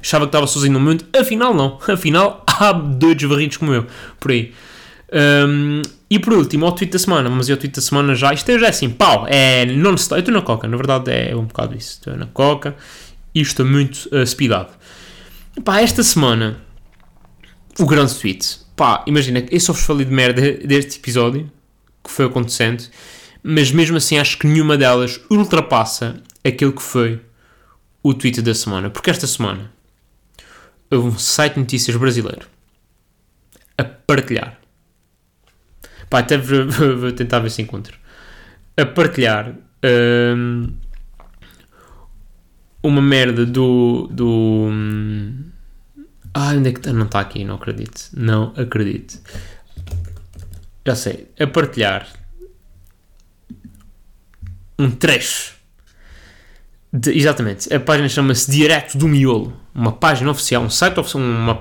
Achava 0.00 0.26
que 0.26 0.28
estava 0.28 0.46
sozinho 0.46 0.74
no 0.74 0.80
mundo, 0.80 1.04
afinal 1.16 1.52
não. 1.52 1.78
Afinal 1.88 2.44
há 2.46 2.72
doidos 2.72 3.28
varridos 3.28 3.56
como 3.56 3.72
eu, 3.72 3.86
por 4.20 4.30
aí. 4.30 4.52
Um, 5.12 5.82
e 6.10 6.18
por 6.18 6.34
último, 6.34 6.66
ao 6.66 6.72
tweet 6.72 6.92
da 6.92 6.98
semana, 6.98 7.28
mas 7.28 7.50
ao 7.50 7.56
tweet 7.56 7.74
da 7.74 7.82
semana 7.82 8.14
já, 8.14 8.32
isto 8.32 8.48
é 8.50 8.58
já 8.58 8.68
assim, 8.68 8.90
pau, 8.90 9.26
é 9.28 9.64
non-stop, 9.66 10.18
eu 10.18 10.20
estou 10.20 10.34
na 10.34 10.42
coca, 10.42 10.68
na 10.68 10.76
verdade 10.76 11.10
é 11.10 11.34
um 11.34 11.44
bocado 11.44 11.76
isso, 11.76 11.92
estou 11.92 12.16
na 12.16 12.26
coca 12.26 12.76
e 13.34 13.40
estou 13.40 13.66
muito 13.66 14.08
uh, 14.12 14.26
speedado. 14.26 14.70
Pá, 15.64 15.80
esta 15.80 16.02
semana, 16.02 16.58
o 17.78 17.86
grande 17.86 18.14
tweet, 18.14 18.60
pá, 18.78 19.02
imagina, 19.08 19.44
eu 19.50 19.58
só 19.58 19.72
vos 19.72 19.82
falei 19.82 20.06
de 20.06 20.12
merda 20.12 20.40
deste 20.52 21.00
episódio, 21.00 21.50
que 22.02 22.10
foi 22.10 22.26
acontecendo, 22.26 22.84
mas 23.42 23.72
mesmo 23.72 23.96
assim 23.96 24.18
acho 24.18 24.38
que 24.38 24.46
nenhuma 24.46 24.78
delas 24.78 25.20
ultrapassa 25.28 26.22
aquilo 26.44 26.72
que 26.72 26.82
foi 26.82 27.20
o 28.04 28.14
tweet 28.14 28.40
da 28.40 28.54
semana, 28.54 28.88
porque 28.88 29.10
esta 29.10 29.26
semana 29.26 29.72
houve 30.88 31.08
um 31.08 31.18
site 31.18 31.54
de 31.54 31.60
notícias 31.60 31.96
brasileiro 31.96 32.46
a 33.76 33.82
partilhar. 33.82 34.56
Pá, 36.08 36.20
até 36.20 36.38
vou, 36.38 36.68
vou 36.96 37.12
tentar 37.12 37.40
ver 37.40 37.50
se 37.50 37.60
encontro. 37.60 37.98
A 38.76 38.86
partilhar 38.86 39.56
hum, 40.36 40.72
uma 42.80 43.02
merda 43.02 43.44
do. 43.44 44.08
do 44.08 44.68
hum, 44.70 45.50
ah, 46.34 46.52
onde 46.54 46.68
é 46.68 46.72
que 46.72 46.78
está? 46.78 46.92
Não 46.92 47.06
está 47.06 47.20
aqui, 47.20 47.44
não 47.44 47.56
acredito. 47.56 48.10
Não 48.14 48.52
acredito. 48.56 49.18
Já 50.86 50.94
sei. 50.94 51.28
A 51.38 51.46
partilhar 51.46 52.08
um 54.78 54.90
trecho. 54.90 55.54
De, 56.92 57.10
exatamente. 57.10 57.72
A 57.72 57.80
página 57.80 58.08
chama-se 58.08 58.50
Direto 58.50 58.96
do 58.96 59.08
Miolo. 59.08 59.52
Uma 59.74 59.92
página 59.92 60.30
oficial, 60.30 60.62
um 60.62 60.70
site 60.70 60.98
oficial, 60.98 61.22
uma, 61.22 61.60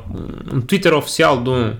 um 0.51 0.61
Twitter 0.61 0.93
oficial 0.93 1.41
de, 1.43 1.49
um, 1.49 1.75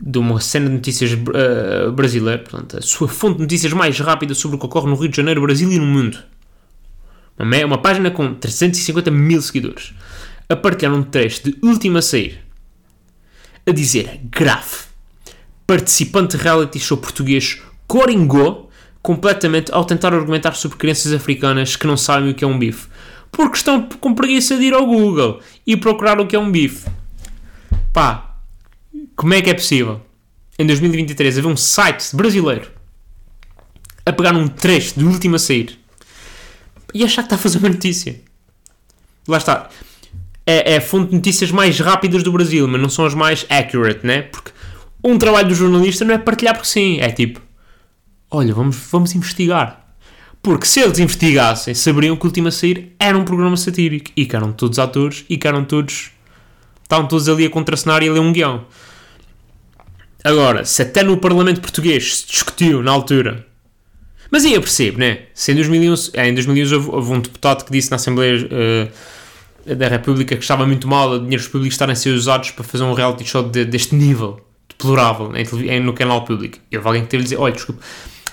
de 0.00 0.18
uma 0.18 0.40
cena 0.40 0.66
de 0.66 0.74
notícias 0.74 1.12
uh, 1.12 1.92
brasileira. 1.92 2.42
Portanto, 2.42 2.78
a 2.78 2.82
sua 2.82 3.08
fonte 3.08 3.36
de 3.36 3.42
notícias 3.42 3.72
mais 3.72 3.98
rápida 4.00 4.34
sobre 4.34 4.56
o 4.56 4.60
que 4.60 4.66
ocorre 4.66 4.88
no 4.88 4.96
Rio 4.96 5.08
de 5.08 5.16
Janeiro, 5.16 5.40
Brasil 5.42 5.70
e 5.70 5.78
no 5.78 5.86
mundo. 5.86 6.18
Uma, 7.38 7.64
uma 7.64 7.78
página 7.78 8.10
com 8.10 8.34
350 8.34 9.10
mil 9.10 9.40
seguidores. 9.40 9.94
A 10.48 10.56
partilhar 10.56 10.94
um 10.94 11.02
trecho 11.02 11.44
de 11.44 11.58
última 11.62 12.00
sair. 12.00 12.40
A 13.66 13.72
dizer, 13.72 14.20
grave. 14.24 14.86
Participante 15.66 16.36
reality 16.36 16.78
show 16.78 16.96
português 16.96 17.60
Coringô 17.86 18.68
completamente 19.02 19.72
ao 19.72 19.84
tentar 19.84 20.12
argumentar 20.12 20.52
sobre 20.54 20.78
crianças 20.78 21.12
africanas 21.12 21.76
que 21.76 21.86
não 21.86 21.96
sabem 21.96 22.30
o 22.30 22.34
que 22.34 22.44
é 22.44 22.46
um 22.46 22.58
bife. 22.58 22.88
Porque 23.30 23.56
estão 23.56 23.88
com 24.00 24.14
preguiça 24.14 24.56
de 24.56 24.64
ir 24.64 24.74
ao 24.74 24.86
Google 24.86 25.40
e 25.66 25.76
procurar 25.76 26.20
o 26.20 26.26
que 26.26 26.34
é 26.34 26.38
um 26.38 26.50
bife. 26.50 26.88
Pá, 27.92 28.36
como 29.14 29.34
é 29.34 29.42
que 29.42 29.50
é 29.50 29.54
possível? 29.54 30.00
Em 30.58 30.66
2023 30.66 31.38
haver 31.38 31.48
um 31.48 31.56
site 31.56 32.14
brasileiro 32.14 32.70
a 34.04 34.12
pegar 34.12 34.32
num 34.32 34.48
trecho 34.48 34.98
de 34.98 35.04
última 35.04 35.38
sair 35.38 35.78
e 36.94 37.04
achar 37.04 37.22
que 37.22 37.26
está 37.26 37.36
a 37.36 37.38
fazer 37.38 37.58
uma 37.58 37.68
notícia. 37.68 38.20
Lá 39.28 39.38
está. 39.38 39.68
É, 40.46 40.74
é 40.74 40.76
a 40.76 40.80
fonte 40.80 41.10
de 41.10 41.16
notícias 41.16 41.50
mais 41.50 41.80
rápidas 41.80 42.22
do 42.22 42.30
Brasil, 42.30 42.68
mas 42.68 42.80
não 42.80 42.88
são 42.88 43.04
as 43.04 43.14
mais 43.14 43.44
accurate, 43.50 44.06
né? 44.06 44.22
Porque 44.22 44.52
um 45.02 45.18
trabalho 45.18 45.48
do 45.48 45.54
jornalista 45.54 46.04
não 46.04 46.14
é 46.14 46.18
partilhar 46.18 46.54
porque 46.54 46.68
sim. 46.68 46.98
É 47.00 47.10
tipo, 47.10 47.40
olha, 48.30 48.54
vamos, 48.54 48.76
vamos 48.90 49.14
investigar. 49.14 49.84
Porque 50.42 50.66
se 50.66 50.78
eles 50.78 50.98
investigassem, 51.00 51.74
saberiam 51.74 52.16
que 52.16 52.24
o 52.24 52.28
último 52.28 52.46
a 52.46 52.52
sair 52.52 52.94
era 53.00 53.18
um 53.18 53.24
programa 53.24 53.56
satírico. 53.56 54.12
E 54.16 54.26
que 54.26 54.36
eram 54.36 54.52
todos 54.52 54.78
atores 54.78 55.24
e 55.28 55.36
que 55.36 55.48
eram 55.48 55.64
todos. 55.64 56.12
Estavam 56.82 57.08
todos 57.08 57.28
ali 57.28 57.44
a 57.44 57.50
contracenar 57.50 58.00
e 58.04 58.08
a 58.08 58.12
ler 58.12 58.20
um 58.20 58.32
guião. 58.32 58.64
Agora, 60.22 60.64
se 60.64 60.82
até 60.82 61.02
no 61.02 61.16
Parlamento 61.16 61.60
Português 61.60 62.18
se 62.18 62.26
discutiu 62.28 62.82
na 62.82 62.92
altura. 62.92 63.44
Mas 64.30 64.44
aí 64.44 64.54
eu 64.54 64.60
percebo, 64.60 64.98
né? 64.98 65.22
Se 65.34 65.52
em 65.52 65.56
2011, 65.56 66.12
em 66.14 66.34
2011 66.34 66.74
houve, 66.74 66.90
houve 66.90 67.12
um 67.12 67.20
deputado 67.20 67.64
que 67.64 67.72
disse 67.72 67.90
na 67.90 67.96
Assembleia 67.96 68.44
uh, 68.44 68.92
da 69.74 69.88
República 69.88 70.36
que 70.36 70.42
estava 70.42 70.66
muito 70.66 70.86
mal 70.86 71.18
dinheiros 71.18 71.48
públicos 71.48 71.74
estarem 71.74 71.92
a 71.92 71.96
ser 71.96 72.10
usados 72.10 72.50
para 72.52 72.64
fazer 72.64 72.84
um 72.84 72.92
reality 72.92 73.24
show 73.24 73.42
de, 73.42 73.64
deste 73.64 73.94
nível, 73.94 74.40
deplorável, 74.68 75.32
em, 75.34 75.80
no 75.80 75.92
canal 75.92 76.24
público. 76.24 76.58
E 76.70 76.76
houve 76.76 76.88
alguém 76.88 77.02
que 77.02 77.08
teve 77.08 77.22
de 77.22 77.30
dizer: 77.30 77.40
olha, 77.40 77.52
desculpa, 77.52 77.82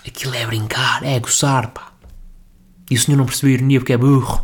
aquilo 0.06 0.36
é 0.36 0.46
brincar, 0.46 1.04
é 1.04 1.20
gozar, 1.20 1.70
pá. 1.72 1.94
E 2.90 2.96
o 2.96 3.00
senhor 3.00 3.18
não 3.18 3.26
percebeu 3.26 3.56
a 3.56 3.58
ironia 3.58 3.80
porque 3.80 3.94
é 3.94 3.98
burro. 3.98 4.44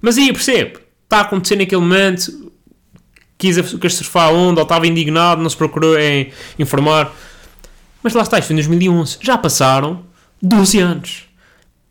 Mas 0.00 0.16
aí 0.16 0.28
eu 0.28 0.34
percebo. 0.34 0.80
Está 1.04 1.18
a 1.18 1.20
acontecer 1.22 1.56
naquele 1.56 1.80
momento. 1.80 2.52
Quis, 3.36 3.56
quis 3.74 3.94
surfar 3.94 4.28
a 4.28 4.32
onda, 4.32 4.60
ou 4.60 4.64
estava 4.64 4.86
indignado, 4.86 5.40
não 5.40 5.48
se 5.48 5.56
procurou 5.56 5.98
em 5.98 6.32
informar. 6.58 7.14
Mas 8.02 8.12
lá 8.12 8.22
está, 8.22 8.38
isto 8.38 8.48
foi 8.48 8.54
em 8.54 8.58
2011. 8.58 9.18
Já 9.20 9.38
passaram 9.38 10.04
12 10.42 10.78
anos 10.80 11.28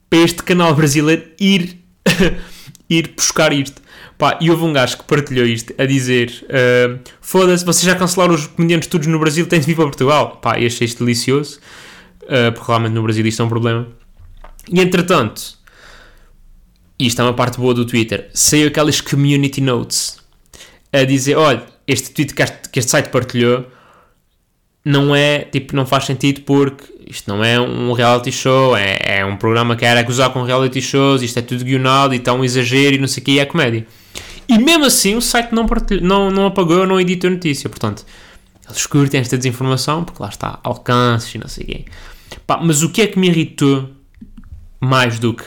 para 0.10 0.20
este 0.20 0.44
canal 0.44 0.74
brasileiro 0.74 1.24
ir, 1.40 1.80
ir 2.90 3.14
buscar 3.16 3.52
isto. 3.54 3.82
Pá, 4.18 4.38
e 4.42 4.50
houve 4.50 4.64
um 4.64 4.74
gajo 4.74 4.98
que 4.98 5.04
partilhou 5.04 5.46
isto 5.46 5.74
a 5.78 5.86
dizer: 5.86 6.46
uh, 6.46 7.00
Foda-se, 7.22 7.64
vocês 7.64 7.84
já 7.84 7.96
cancelaram 7.96 8.34
os 8.34 8.48
comediantes 8.48 8.88
todos 8.88 9.08
no 9.08 9.20
Brasil, 9.20 9.46
têm 9.46 9.60
de 9.60 9.66
vir 9.66 9.76
para 9.76 9.86
Portugal. 9.86 10.38
Pá, 10.42 10.60
e 10.60 10.66
achei 10.66 10.86
isto 10.86 11.04
delicioso, 11.04 11.60
uh, 12.24 12.52
porque 12.54 12.68
realmente 12.68 12.94
no 12.94 13.04
Brasil 13.04 13.26
isto 13.26 13.42
é 13.42 13.46
um 13.46 13.50
problema. 13.50 13.88
E 14.72 14.80
entretanto, 14.82 15.58
isto 17.00 17.22
é 17.22 17.24
uma 17.24 17.34
parte 17.34 17.58
boa 17.58 17.74
do 17.74 17.86
Twitter, 17.86 18.30
saiu 18.34 18.68
aquelas 18.68 19.02
community 19.02 19.62
notes 19.62 20.18
a 20.92 21.04
dizer: 21.04 21.36
olha, 21.36 21.64
este 21.88 22.12
tweet 22.12 22.34
que 22.34 22.42
este, 22.42 22.70
que 22.70 22.80
este 22.80 22.92
site 22.92 23.10
partilhou 23.10 23.66
não 24.88 25.14
é, 25.14 25.40
tipo, 25.40 25.76
não 25.76 25.86
faz 25.86 26.06
sentido 26.06 26.42
porque 26.42 26.86
isto 27.06 27.28
não 27.30 27.44
é 27.44 27.60
um 27.60 27.92
reality 27.92 28.32
show, 28.32 28.76
é, 28.76 28.98
é 29.20 29.26
um 29.26 29.36
programa 29.36 29.76
que 29.76 29.84
era 29.84 30.00
acusar 30.00 30.30
com 30.32 30.44
reality 30.44 30.82
shows, 30.82 31.22
isto 31.22 31.38
é 31.38 31.42
tudo 31.42 31.66
guionado 31.66 32.14
e 32.14 32.18
está 32.18 32.34
um 32.34 32.44
exagero 32.44 32.96
e 32.96 32.98
não 32.98 33.08
sei 33.08 33.22
o 33.22 33.26
que, 33.26 33.32
e 33.32 33.40
é 33.40 33.46
comédia. 33.46 33.86
E 34.48 34.58
mesmo 34.58 34.86
assim 34.86 35.16
o 35.16 35.22
site 35.22 35.54
não, 35.54 35.66
não, 36.02 36.32
não 36.32 36.46
apagou, 36.46 36.88
não 36.88 37.02
editou 37.02 37.30
a 37.30 37.34
notícia, 37.34 37.70
portanto, 37.70 38.06
eles 38.66 38.86
curtem 38.86 39.20
esta 39.20 39.38
desinformação 39.38 40.06
porque 40.06 40.24
lá 40.24 40.30
está, 40.30 40.58
alcances 40.64 41.36
e 41.36 41.38
não 41.38 41.50
sei 41.50 41.64
o 41.66 41.68
quê. 41.68 41.86
Pá, 42.46 42.60
mas 42.62 42.82
o 42.82 42.90
que 42.90 43.02
é 43.02 43.08
que 43.08 43.20
me 43.20 43.28
irritou 43.28 43.90
mais 44.80 45.20
do 45.20 45.34
que 45.34 45.44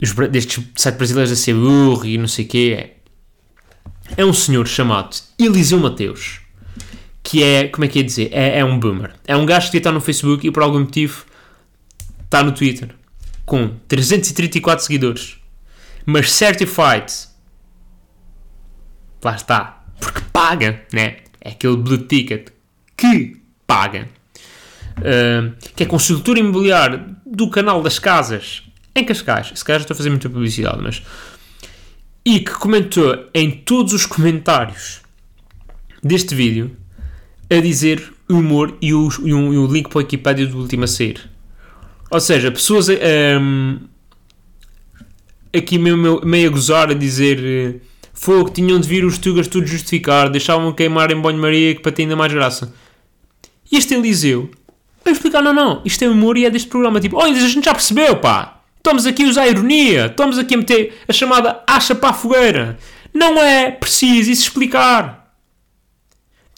os, 0.00 0.12
destes 0.30 0.62
sites 0.76 0.96
brasileiros 0.96 1.32
a 1.32 1.36
ser 1.36 1.54
burro 1.54 2.06
e 2.06 2.16
não 2.16 2.28
sei 2.28 2.44
o 2.44 2.48
quê 2.48 2.76
é, 4.16 4.22
é 4.22 4.24
um 4.24 4.32
senhor 4.32 4.66
chamado 4.68 5.16
Eliseu 5.38 5.78
Mateus 5.80 6.40
que 7.28 7.42
é, 7.42 7.68
como 7.68 7.84
é 7.84 7.88
que 7.88 7.98
ia 7.98 8.04
dizer, 8.04 8.30
é, 8.32 8.60
é 8.60 8.64
um 8.64 8.80
boomer. 8.80 9.12
É 9.26 9.36
um 9.36 9.44
gajo 9.44 9.70
que 9.70 9.76
está 9.76 9.92
no 9.92 10.00
Facebook 10.00 10.46
e 10.46 10.50
por 10.50 10.62
algum 10.62 10.80
motivo 10.80 11.26
está 12.24 12.42
no 12.42 12.52
Twitter 12.52 12.88
com 13.44 13.76
334 13.86 14.82
seguidores, 14.82 15.36
mas 16.06 16.32
certified, 16.32 17.12
lá 19.22 19.34
está, 19.34 19.84
porque 20.00 20.22
paga, 20.32 20.82
né? 20.90 21.18
É 21.38 21.50
aquele 21.50 21.76
blue 21.76 21.98
ticket 21.98 22.48
que 22.96 23.36
paga, 23.66 24.08
uh, 24.96 25.54
que 25.76 25.82
é 25.82 25.86
consultor 25.86 26.38
imobiliário 26.38 27.14
do 27.26 27.50
canal 27.50 27.82
das 27.82 27.98
casas 27.98 28.62
em 28.94 29.04
Cascais. 29.04 29.52
Se 29.54 29.62
calhar 29.62 29.82
estou 29.82 29.94
a 29.94 29.98
fazer 29.98 30.08
muita 30.08 30.30
publicidade, 30.30 30.80
mas 30.82 31.02
e 32.24 32.40
que 32.40 32.52
comentou 32.52 33.28
em 33.34 33.50
todos 33.50 33.92
os 33.92 34.06
comentários 34.06 35.02
deste 36.02 36.34
vídeo 36.34 36.74
a 37.50 37.60
dizer 37.60 38.12
humor 38.28 38.76
e 38.80 38.92
o, 38.92 39.08
e 39.24 39.32
o, 39.32 39.52
e 39.54 39.58
o 39.58 39.66
link 39.66 39.88
para 39.88 40.02
a 40.30 40.34
do 40.34 40.58
último 40.58 40.84
a 40.84 40.86
sair. 40.86 41.30
Ou 42.10 42.20
seja, 42.20 42.50
pessoas 42.50 42.88
um, 42.88 43.78
aqui 45.52 45.78
meio, 45.78 46.20
meio 46.24 46.48
a 46.48 46.52
gozar, 46.52 46.90
a 46.90 46.94
dizer 46.94 47.38
eh, 47.44 47.80
fogo, 48.14 48.50
tinham 48.50 48.80
de 48.80 48.88
vir 48.88 49.04
os 49.04 49.18
tugas 49.18 49.46
tudo 49.46 49.66
justificar, 49.66 50.30
deixavam 50.30 50.72
queimar 50.72 51.10
em 51.10 51.20
banho-maria 51.20 51.78
para 51.80 51.92
ter 51.92 52.02
ainda 52.02 52.16
mais 52.16 52.32
graça. 52.32 52.72
E 53.70 53.76
este 53.76 53.94
Eliseu 53.94 54.50
vai 55.04 55.12
explicar: 55.12 55.42
não, 55.42 55.52
não, 55.52 55.82
isto 55.84 56.02
é 56.02 56.08
humor 56.08 56.36
e 56.38 56.46
é 56.46 56.50
deste 56.50 56.68
programa. 56.68 57.00
Tipo, 57.00 57.16
olha, 57.16 57.32
a 57.32 57.48
gente 57.48 57.64
já 57.64 57.74
percebeu, 57.74 58.16
pá. 58.16 58.54
Estamos 58.76 59.06
aqui 59.06 59.24
a 59.24 59.28
usar 59.28 59.42
a 59.42 59.48
ironia, 59.48 60.06
estamos 60.06 60.38
aqui 60.38 60.54
a 60.54 60.58
meter 60.58 60.94
a 61.06 61.12
chamada 61.12 61.62
acha 61.66 61.94
para 61.94 62.10
a 62.10 62.12
fogueira. 62.14 62.78
Não 63.12 63.36
é 63.38 63.70
preciso 63.70 64.30
isso 64.30 64.44
explicar. 64.44 65.17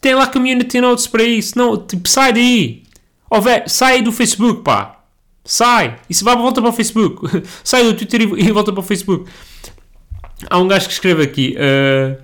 Tem 0.01 0.15
lá 0.15 0.27
community 0.27 0.81
notes 0.81 1.07
para 1.07 1.23
isso. 1.23 1.57
Não, 1.59 1.77
tipo, 1.77 2.09
sai 2.09 2.33
daí. 2.33 2.83
Oh, 3.31 3.37
sai 3.67 4.03
do 4.03 4.11
Facebook, 4.11 4.63
pá. 4.63 5.01
Sai. 5.45 5.99
Se 6.11 6.25
vai 6.25 6.37
volta 6.37 6.61
para 6.61 6.71
o 6.71 6.73
Facebook. 6.73 7.27
sai 7.63 7.85
do 7.85 7.95
Twitter 7.95 8.23
e, 8.23 8.25
e, 8.49 8.53
volta 8.53 8.73
para 8.73 8.81
o 8.81 8.85
Facebook. 8.85 9.31
Há 10.49 10.59
um 10.59 10.67
gajo 10.67 10.87
que 10.87 10.93
escreve 10.93 11.23
aqui. 11.23 11.57
Uh, 11.57 12.23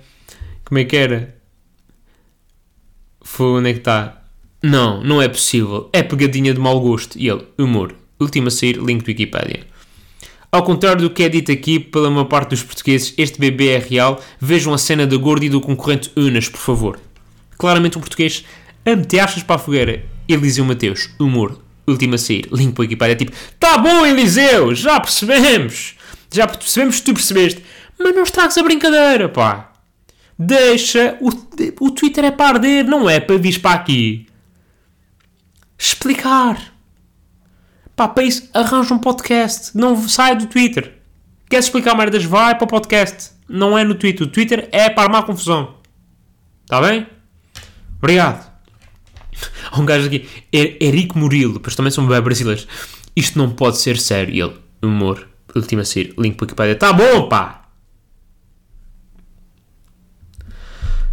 como 0.65 0.79
é 0.79 0.85
que 0.85 0.97
era? 0.97 1.35
Foi 3.21 3.47
onde 3.47 3.69
é 3.69 3.73
que 3.73 3.79
está? 3.79 4.23
Não, 4.61 5.03
não 5.03 5.21
é 5.21 5.27
possível. 5.27 5.89
É 5.93 6.01
pegadinha 6.01 6.53
de 6.53 6.59
mau 6.59 6.79
gosto. 6.79 7.17
E 7.17 7.29
ele, 7.29 7.45
humor. 7.57 7.93
Última 8.19 8.47
a 8.47 8.51
sair, 8.51 8.77
link 8.77 9.03
do 9.03 9.07
Wikipedia. 9.07 9.67
Ao 10.51 10.63
contrário 10.63 11.01
do 11.01 11.09
que 11.09 11.23
é 11.23 11.29
dito 11.29 11.51
aqui 11.51 11.79
pela 11.79 12.09
maior 12.09 12.25
parte 12.25 12.49
dos 12.49 12.63
portugueses, 12.63 13.13
este 13.17 13.39
bebê 13.39 13.69
é 13.69 13.77
real. 13.77 14.19
Vejam 14.39 14.73
a 14.73 14.77
cena 14.77 15.05
da 15.05 15.15
gorda 15.15 15.45
e 15.45 15.49
do 15.49 15.61
concorrente 15.61 16.11
Unas, 16.15 16.49
por 16.49 16.59
favor. 16.59 16.99
Claramente 17.57 17.97
um 17.97 18.01
português 18.01 18.45
a 18.85 18.95
meter 18.95 19.19
achas 19.19 19.43
para 19.43 19.55
a 19.55 19.59
fogueira. 19.59 20.05
Eliseu 20.27 20.65
Mateus, 20.65 21.09
humor, 21.19 21.61
última 21.87 22.15
a 22.15 22.17
sair. 22.17 22.47
Link 22.51 22.73
para 22.73 22.81
o 22.81 22.85
equipar 22.85 23.09
é 23.09 23.15
tipo, 23.15 23.31
tá 23.59 23.77
bom 23.77 24.05
Eliseu, 24.05 24.75
já 24.75 24.99
percebemos. 24.99 25.95
Já 26.31 26.47
percebemos 26.47 26.99
que 26.99 27.05
tu 27.05 27.13
percebeste. 27.13 27.63
Mas 27.97 28.13
não 28.13 28.23
estragues 28.23 28.57
a 28.57 28.63
brincadeira, 28.63 29.29
pá. 29.29 29.71
Deixa, 30.37 31.17
o, 31.19 31.29
o 31.85 31.91
Twitter 31.91 32.25
é 32.25 32.31
para 32.31 32.57
arder, 32.57 32.85
não 32.85 33.09
é 33.09 33.19
para 33.19 33.37
vir 33.37 33.59
para 33.59 33.75
aqui. 33.75 34.27
Explicar. 35.77 36.73
Pá, 37.95 38.07
para 38.07 38.23
isso, 38.23 38.47
arranja 38.53 38.93
um 38.93 38.99
podcast. 38.99 39.75
Não 39.75 40.07
sai 40.07 40.35
do 40.35 40.45
Twitter. 40.45 40.93
Queres 41.49 41.65
explicar 41.65 41.95
merdas? 41.95 42.23
Vai 42.23 42.55
para 42.55 42.65
o 42.65 42.67
podcast. 42.67 43.31
Não 43.49 43.77
é 43.77 43.83
no 43.83 43.95
Twitter. 43.95 44.27
O 44.27 44.29
Twitter 44.29 44.69
é 44.71 44.89
para 44.89 45.03
armar 45.03 45.25
confusão. 45.25 45.77
Está 46.63 46.81
bem? 46.81 47.07
Obrigado. 47.97 48.51
Há 49.71 49.79
um 49.79 49.85
gajo 49.85 50.07
aqui, 50.07 50.27
Erico 50.51 51.17
Murilo, 51.17 51.59
pois 51.59 51.75
também 51.75 51.91
são 51.91 52.07
bem 52.07 52.21
brasileiros. 52.21 52.67
Isto 53.15 53.37
não 53.37 53.51
pode 53.51 53.77
ser 53.77 53.97
sério. 53.97 54.33
E 54.33 54.41
ele, 54.41 54.55
humor, 54.81 55.27
última 55.55 55.83
sair, 55.83 56.13
link 56.17 56.35
para 56.35 56.45
Wikipedia. 56.45 56.75
Tá 56.75 56.93
bom, 56.93 57.27
pá! 57.27 57.69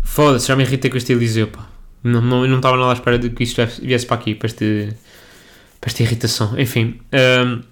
Foda-se, 0.03 0.47
já 0.47 0.55
me 0.55 0.62
irritei 0.62 0.90
com 0.90 0.97
este 0.97 1.12
Eliseu, 1.12 1.49
pá. 1.49 1.66
Não, 2.03 2.20
não, 2.20 2.47
não 2.47 2.57
estava 2.57 2.77
nada 2.77 2.90
à 2.90 2.92
espera 2.92 3.18
de 3.18 3.31
que 3.31 3.42
isto 3.42 3.61
viesse 3.83 4.07
para 4.07 4.16
aqui, 4.16 4.35
para 4.35 4.47
este 4.47 4.94
para 5.81 5.90
esta 5.90 6.03
irritação. 6.03 6.59
Enfim, 6.59 7.01
um, 7.12 7.62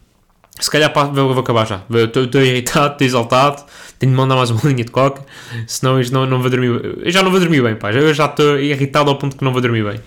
se 0.61 0.71
calhar 0.71 0.93
vou, 0.95 1.33
vou 1.33 1.41
acabar 1.41 1.67
já. 1.67 1.83
Estou 1.91 2.43
irritado, 2.43 2.93
estou 2.93 3.07
exaltado, 3.07 3.62
tenho 3.99 4.12
de 4.12 4.19
mandar 4.19 4.37
mais 4.37 4.51
uma 4.51 4.61
linha 4.69 4.85
de 4.85 4.91
coca, 4.91 5.25
senão 5.67 6.01
eu 6.01 6.11
não, 6.11 6.27
não 6.27 6.41
vou 6.41 6.51
dormir. 6.51 6.99
Eu 7.05 7.11
já 7.11 7.23
não 7.23 7.31
vou 7.31 7.41
dormir 7.41 7.62
bem, 7.62 7.77
pá. 7.77 7.93
Eu 7.93 8.12
já 8.12 8.27
estou 8.27 8.59
irritado 8.59 9.11
ao 9.11 9.17
ponto 9.17 9.37
que 9.37 9.45
não 9.45 9.53
vou 9.53 9.61
dormir 9.61 9.85
bem. 9.85 10.01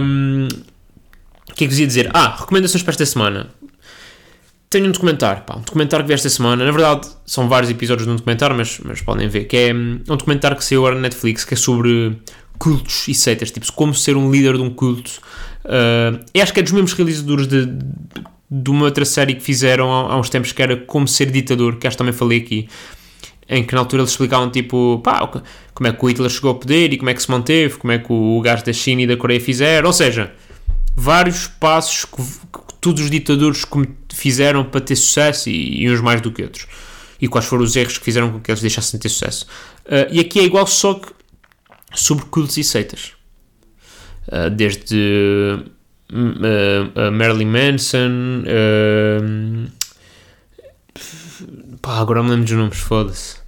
Um, 0.00 0.48
o 1.50 1.54
que 1.54 1.64
é 1.64 1.66
que 1.66 1.68
vos 1.68 1.78
ia 1.78 1.86
dizer? 1.86 2.10
Ah, 2.14 2.36
recomendações 2.38 2.82
para 2.82 2.92
esta 2.92 3.04
semana. 3.04 3.50
Tenho 4.70 4.86
um 4.86 4.90
documentário, 4.90 5.42
pá, 5.42 5.56
um 5.56 5.60
documentário 5.60 6.04
que 6.04 6.08
vi 6.08 6.14
esta 6.14 6.30
semana. 6.30 6.64
Na 6.64 6.70
verdade, 6.70 7.08
são 7.26 7.46
vários 7.48 7.70
episódios 7.70 8.06
de 8.06 8.12
um 8.12 8.16
documentário, 8.16 8.56
mas, 8.56 8.80
mas 8.82 9.02
podem 9.02 9.28
ver. 9.28 9.44
Que 9.44 9.56
é 9.56 9.74
um 9.74 10.16
documentário 10.16 10.56
que 10.56 10.64
saiu 10.64 10.80
agora 10.80 10.94
na 10.94 11.02
Netflix, 11.02 11.44
que 11.44 11.52
é 11.52 11.56
sobre 11.58 12.16
cultos 12.58 13.06
e 13.08 13.14
seitas, 13.14 13.50
tipo, 13.50 13.70
como 13.72 13.94
ser 13.94 14.16
um 14.16 14.30
líder 14.30 14.54
de 14.54 14.62
um 14.62 14.70
culto. 14.70 15.10
Uh, 15.64 16.40
acho 16.40 16.54
que 16.54 16.60
é 16.60 16.62
dos 16.62 16.72
mesmos 16.72 16.92
realizadores 16.94 17.46
de, 17.46 17.66
de, 17.66 17.84
de 18.54 18.70
uma 18.70 18.84
outra 18.84 19.06
série 19.06 19.34
que 19.34 19.42
fizeram 19.42 19.90
há, 19.90 20.18
uns 20.18 20.28
tempos 20.28 20.52
que 20.52 20.62
era 20.62 20.76
Como 20.76 21.08
Ser 21.08 21.30
Ditador, 21.30 21.76
que 21.76 21.86
acho 21.86 21.96
que 21.96 21.98
também 21.98 22.12
falei 22.12 22.38
aqui, 22.38 22.68
em 23.48 23.64
que 23.64 23.72
na 23.72 23.80
altura 23.80 24.02
eles 24.02 24.10
explicavam 24.10 24.50
tipo, 24.50 25.00
pá, 25.02 25.26
como 25.72 25.88
é 25.88 25.92
que 25.92 26.04
o 26.04 26.06
Hitler 26.06 26.28
chegou 26.28 26.50
ao 26.50 26.56
poder 26.56 26.92
e 26.92 26.98
como 26.98 27.08
é 27.08 27.14
que 27.14 27.22
se 27.22 27.30
manteve, 27.30 27.78
como 27.78 27.94
é 27.94 27.98
que 27.98 28.12
o, 28.12 28.36
o 28.36 28.40
gajo 28.42 28.62
da 28.62 28.72
China 28.74 29.00
e 29.00 29.06
da 29.06 29.16
Coreia 29.16 29.40
fizeram, 29.40 29.86
ou 29.86 29.92
seja, 29.92 30.34
vários 30.94 31.46
passos 31.46 32.04
que, 32.04 32.16
que 32.16 32.74
todos 32.78 33.02
os 33.02 33.10
ditadores 33.10 33.64
fizeram 34.12 34.64
para 34.64 34.82
ter 34.82 34.96
sucesso 34.96 35.48
e, 35.48 35.84
e, 35.84 35.90
uns 35.90 36.02
mais 36.02 36.20
do 36.20 36.30
que 36.30 36.42
outros. 36.42 36.66
E 37.18 37.28
quais 37.28 37.46
foram 37.46 37.64
os 37.64 37.74
erros 37.74 37.96
que 37.96 38.04
fizeram 38.04 38.32
com 38.32 38.40
que 38.40 38.50
eles 38.50 38.60
deixassem 38.60 38.98
de 38.98 39.02
ter 39.02 39.08
sucesso. 39.08 39.46
Uh, 39.86 40.12
e 40.12 40.20
aqui 40.20 40.40
é 40.40 40.44
igual, 40.44 40.66
só 40.66 40.94
que 40.94 41.08
sobre 41.94 42.26
cultos 42.26 42.58
e 42.58 42.64
seitas. 42.64 43.12
Uh, 44.28 44.50
desde 44.50 45.64
uh, 46.12 47.12
Marilyn 47.12 47.46
Manson. 47.46 48.44
pá, 51.80 51.98
agora 51.98 52.22
me 52.22 52.30
lembro 52.30 52.44
dos 52.44 52.54
nomes, 52.54 52.78
foda-se. 52.78 53.42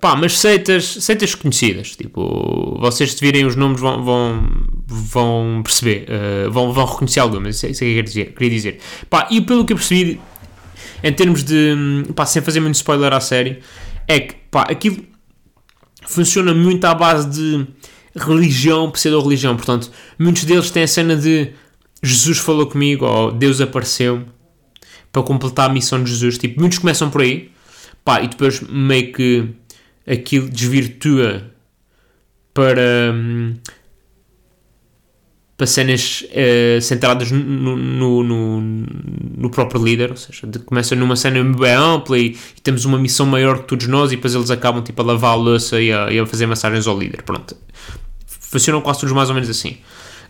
Pá, 0.00 0.14
mas 0.14 0.38
seitas, 0.38 0.84
seitas 0.84 1.34
conhecidas. 1.34 1.96
Tipo, 1.96 2.78
vocês 2.78 3.14
se 3.14 3.20
virem 3.20 3.46
os 3.46 3.56
nomes 3.56 3.80
vão, 3.80 4.04
vão, 4.04 4.48
vão 4.86 5.62
perceber, 5.64 6.06
uh, 6.08 6.50
vão, 6.50 6.72
vão 6.72 6.84
reconhecer 6.84 7.20
algumas. 7.20 7.56
Isso 7.56 7.66
é, 7.66 7.70
isso 7.70 7.84
é 7.84 7.86
que 7.86 7.90
eu 7.90 7.94
queria 7.94 8.02
dizer. 8.02 8.34
Queria 8.34 8.50
dizer. 8.50 8.78
Pá, 9.08 9.26
e 9.30 9.40
pelo 9.40 9.64
que 9.64 9.72
eu 9.72 9.76
percebi, 9.76 10.20
em 11.02 11.12
termos 11.12 11.42
de. 11.42 12.04
Pá, 12.14 12.26
sem 12.26 12.42
fazer 12.42 12.60
muito 12.60 12.74
spoiler 12.74 13.12
à 13.12 13.20
série, 13.20 13.60
é 14.06 14.20
que, 14.20 14.34
pá, 14.50 14.62
aquilo 14.62 15.02
funciona 16.06 16.54
muito 16.54 16.84
à 16.84 16.94
base 16.94 17.28
de 17.28 17.66
religião, 18.16 18.90
pseudo-religião. 18.90 19.56
Portanto, 19.56 19.90
muitos 20.18 20.44
deles 20.44 20.70
têm 20.70 20.82
a 20.82 20.88
cena 20.88 21.16
de 21.16 21.52
Jesus 22.02 22.38
falou 22.38 22.66
comigo 22.66 23.04
ou 23.04 23.32
Deus 23.32 23.60
apareceu 23.60 24.24
para 25.12 25.22
completar 25.22 25.70
a 25.70 25.72
missão 25.72 26.02
de 26.02 26.10
Jesus. 26.10 26.38
Tipo, 26.38 26.60
muitos 26.60 26.78
começam 26.78 27.10
por 27.10 27.22
aí, 27.22 27.50
pá, 28.04 28.20
e 28.22 28.28
depois 28.28 28.60
meio 28.60 29.12
que 29.12 29.48
aquilo 30.06 30.48
desvirtua 30.48 31.50
para. 32.52 33.12
Hum, 33.14 33.54
para 35.56 35.66
cenas 35.66 36.22
uh, 36.22 36.82
centradas 36.82 37.30
no, 37.30 37.76
no, 37.76 38.22
no, 38.22 38.60
no, 38.60 39.50
próprio 39.50 39.82
líder, 39.82 40.10
ou 40.10 40.16
seja, 40.16 40.46
começa 40.66 40.94
numa 40.94 41.16
cena 41.16 41.42
bem 41.42 41.72
ampla 41.72 42.18
e, 42.18 42.36
e, 42.56 42.60
temos 42.62 42.84
uma 42.84 42.98
missão 42.98 43.24
maior 43.24 43.60
que 43.60 43.68
todos 43.68 43.86
nós 43.86 44.12
e 44.12 44.16
depois 44.16 44.34
eles 44.34 44.50
acabam 44.50 44.84
tipo 44.84 45.00
a 45.00 45.04
lavar 45.06 45.32
a 45.32 45.34
louça 45.34 45.80
e 45.80 45.90
a, 45.90 46.12
e 46.12 46.18
a 46.18 46.26
fazer 46.26 46.44
massagens 46.44 46.86
ao 46.86 46.98
líder, 46.98 47.22
pronto. 47.22 47.56
Funcionam 48.56 48.80
quase 48.80 49.00
todos 49.00 49.14
mais 49.14 49.28
ou 49.28 49.34
menos 49.34 49.50
assim. 49.50 49.76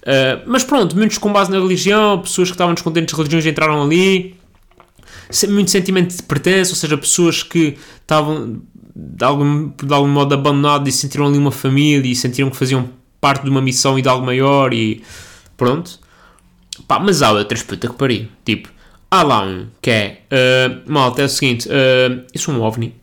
Uh, 0.02 0.42
mas 0.46 0.64
pronto, 0.64 0.96
muitos 0.96 1.18
com 1.18 1.32
base 1.32 1.50
na 1.50 1.58
religião, 1.58 2.20
pessoas 2.20 2.48
que 2.48 2.54
estavam 2.54 2.74
descontentes 2.74 3.14
de 3.14 3.16
religiões 3.16 3.46
entraram 3.46 3.82
ali, 3.82 4.36
muito 5.48 5.70
sentimento 5.70 6.16
de 6.16 6.22
pertença, 6.22 6.72
ou 6.72 6.76
seja, 6.76 6.98
pessoas 6.98 7.42
que 7.42 7.76
estavam 8.00 8.62
de 8.94 9.24
algum, 9.24 9.68
de 9.68 9.92
algum 9.92 10.08
modo 10.08 10.32
abandonadas 10.34 10.94
e 10.94 10.96
sentiram 10.96 11.26
ali 11.26 11.38
uma 11.38 11.52
família 11.52 12.10
e 12.10 12.16
sentiram 12.16 12.50
que 12.50 12.56
faziam 12.56 12.88
parte 13.20 13.44
de 13.44 13.50
uma 13.50 13.60
missão 13.60 13.98
e 13.98 14.02
de 14.02 14.08
algo 14.08 14.24
maior 14.24 14.72
e 14.72 15.02
pronto. 15.56 15.98
Pá, 16.88 16.98
mas 16.98 17.22
há 17.22 17.32
outras 17.32 17.62
puta 17.62 17.88
que 17.88 17.94
pariu. 17.94 18.26
Tipo, 18.44 18.68
há 19.10 19.22
lá 19.22 19.42
um 19.42 19.66
que 19.80 19.90
é, 19.90 20.22
uh, 20.30 20.90
malta, 20.90 21.22
é 21.22 21.24
o 21.26 21.28
seguinte, 21.28 21.68
uh, 21.68 22.24
eu 22.32 22.40
sou 22.40 22.54
um 22.54 22.62
OVNI. 22.62 22.94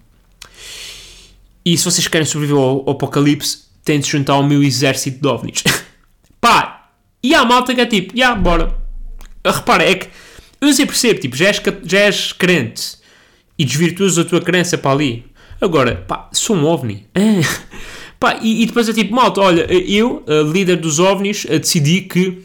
E 1.66 1.78
se 1.78 1.86
vocês 1.86 2.08
querem 2.08 2.26
sobreviver 2.26 2.62
ao, 2.62 2.84
ao 2.88 2.92
apocalipse, 2.92 3.64
têm 3.84 4.00
de 4.00 4.10
juntar 4.10 4.34
ao 4.34 4.44
meu 4.44 4.64
exército 4.64 5.22
de 5.22 5.28
OVNIs. 5.28 5.64
Pá, 6.40 6.90
e 7.22 7.34
há 7.34 7.46
malta 7.46 7.74
que 7.74 7.82
é 7.82 7.86
tipo, 7.86 8.18
já, 8.18 8.36
bora. 8.36 8.76
Repara, 9.46 9.84
é 9.84 9.96
que 9.96 10.10
eu 10.60 10.72
sei 10.74 10.86
percebo, 10.86 11.20
tipo, 11.20 11.36
já 11.36 11.48
és, 11.48 11.62
já 11.84 12.00
és 12.00 12.32
crente 12.32 12.98
e 13.58 13.66
desvirtuas 13.66 14.18
a 14.18 14.24
tua 14.24 14.42
crença 14.42 14.78
para 14.78 14.92
ali. 14.92 15.26
Agora, 15.60 16.04
pá, 16.08 16.30
sou 16.32 16.56
um 16.56 16.66
OVNI. 16.66 17.08
Pá, 18.20 18.40
e, 18.42 18.64
e, 18.64 18.66
depois 18.66 18.88
é 18.88 18.94
tipo, 18.94 19.14
malta, 19.14 19.42
olha, 19.42 19.68
eu, 19.70 20.24
líder 20.50 20.78
dos 20.78 20.98
OVNIs, 20.98 21.46
decidi 21.46 22.04
que 22.04 22.42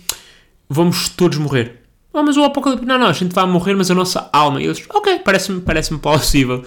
vamos 0.68 1.09
todos 1.11 1.38
morrer. 1.38 1.77
Ah, 2.12 2.20
mas 2.20 2.37
o 2.37 2.42
Apocalipse, 2.42 2.85
não, 2.85 2.98
não, 2.98 3.07
a 3.07 3.12
gente 3.12 3.33
vai 3.33 3.46
morrer, 3.46 3.77
mas 3.77 3.88
a 3.88 3.94
nossa 3.94 4.29
alma. 4.33 4.61
E 4.61 4.64
eles, 4.64 4.83
ok, 4.90 5.20
parece-me 5.20 5.61
parece 5.61 5.96
plausível. 5.98 6.64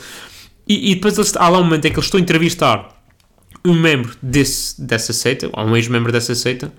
E, 0.66 0.92
e 0.92 0.96
depois 0.96 1.18
eles, 1.18 1.36
há 1.36 1.50
lá 1.50 1.60
um 1.60 1.64
momento 1.66 1.86
em 1.86 1.92
que 1.92 1.98
eles 1.98 2.06
estão 2.06 2.20
a 2.20 2.24
entrevistar 2.24 3.01
um 3.64 3.74
membro 3.74 4.16
desse, 4.22 4.82
dessa 4.82 5.14
seita, 5.14 5.50
ou 5.54 5.66
um 5.66 5.76
ex-membro 5.76 6.12
dessa 6.12 6.34
seita, 6.34 6.72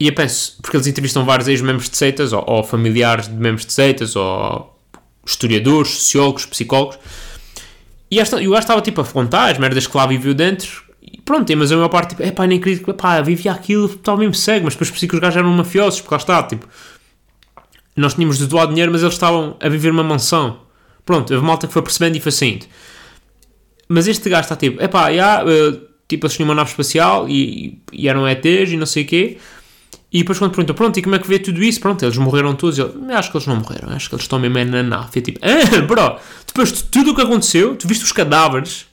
e 0.00 0.06
eu 0.06 0.14
penso, 0.14 0.56
porque 0.62 0.76
eles 0.76 0.86
entrevistam 0.86 1.26
vários 1.26 1.46
ex-membros 1.46 1.90
de 1.90 1.96
seitas, 1.96 2.32
ou, 2.32 2.42
ou, 2.46 2.64
familiares 2.64 3.28
de 3.28 3.34
membros 3.34 3.66
de 3.66 3.72
seitas, 3.74 4.16
ou 4.16 4.74
historiadores, 5.26 5.90
sociólogos, 5.90 6.46
psicólogos, 6.46 6.98
E 8.10 8.18
esta, 8.18 8.40
e 8.40 8.48
o 8.48 8.52
gajo 8.52 8.62
estava 8.62 8.80
tipo 8.80 9.00
a 9.02 9.04
contar 9.04 9.50
as 9.50 9.58
merdas 9.58 9.86
que 9.86 9.94
lá 9.96 10.06
viveu 10.06 10.32
dentro. 10.32 10.82
E 11.02 11.20
pronto, 11.20 11.54
mas 11.56 11.70
a 11.70 11.76
maior 11.76 11.88
parte, 11.88 12.10
tipo, 12.10 12.22
é 12.22 12.30
pá, 12.30 12.46
nem 12.46 12.58
acredito 12.58 12.92
pá, 12.94 13.20
vivia 13.20 13.52
aquilo, 13.52 13.86
estava 13.86 14.18
mesmo 14.18 14.34
cego. 14.34 14.64
Mas 14.64 14.74
depois 14.74 14.90
percebi 14.90 15.10
que 15.10 15.16
os 15.16 15.20
gajos 15.20 15.36
eram 15.36 15.50
mafiosos, 15.50 16.00
porque 16.00 16.14
lá 16.14 16.18
está, 16.18 16.42
tipo, 16.44 16.66
nós 17.94 18.14
tínhamos 18.14 18.38
de 18.38 18.46
doar 18.46 18.68
dinheiro, 18.68 18.90
mas 18.90 19.02
eles 19.02 19.14
estavam 19.14 19.56
a 19.60 19.68
viver 19.68 19.92
numa 19.92 20.02
mansão. 20.02 20.60
Pronto, 21.04 21.32
houve 21.32 21.44
malta 21.44 21.66
que 21.66 21.72
foi 21.72 21.82
percebendo 21.82 22.16
e 22.16 22.20
foi 22.20 22.32
saindo. 22.32 22.64
Mas 23.92 24.06
este 24.06 24.30
gajo 24.30 24.42
está 24.42 24.54
tipo, 24.54 24.80
é 24.80 24.86
pá, 24.86 25.12
já, 25.12 25.44
uh, 25.44 25.80
tipo, 26.06 26.24
eles 26.24 26.36
tinham 26.36 26.48
uma 26.48 26.54
nave 26.54 26.70
espacial 26.70 27.28
e, 27.28 27.82
e 27.92 28.08
eram 28.08 28.26
ETs 28.28 28.70
e 28.70 28.76
não 28.76 28.86
sei 28.86 29.02
o 29.02 29.06
quê. 29.06 29.38
E 30.12 30.20
depois 30.20 30.38
quando 30.38 30.52
pergunta, 30.52 30.72
pronto, 30.74 30.96
e 30.96 31.02
como 31.02 31.16
é 31.16 31.18
que 31.18 31.26
vê 31.26 31.40
tudo 31.40 31.60
isso? 31.60 31.80
Pronto, 31.80 32.04
eles 32.04 32.16
morreram 32.16 32.54
todos. 32.54 32.78
E 32.78 32.82
ele, 32.82 33.12
acho 33.12 33.32
que 33.32 33.36
eles 33.36 33.48
não 33.48 33.56
morreram, 33.56 33.88
acho 33.90 34.08
que 34.08 34.14
eles 34.14 34.22
estão 34.22 34.38
mesmo 34.38 34.58
é 34.58 34.64
na 34.64 34.84
nave. 34.84 35.10
E 35.16 35.20
tipo, 35.22 35.40
ah, 35.42 35.80
bro, 35.82 36.20
depois 36.46 36.72
de 36.72 36.84
tudo 36.84 37.10
o 37.10 37.14
que 37.16 37.20
aconteceu, 37.20 37.74
tu 37.74 37.88
viste 37.88 38.04
os 38.04 38.12
cadáveres 38.12 38.86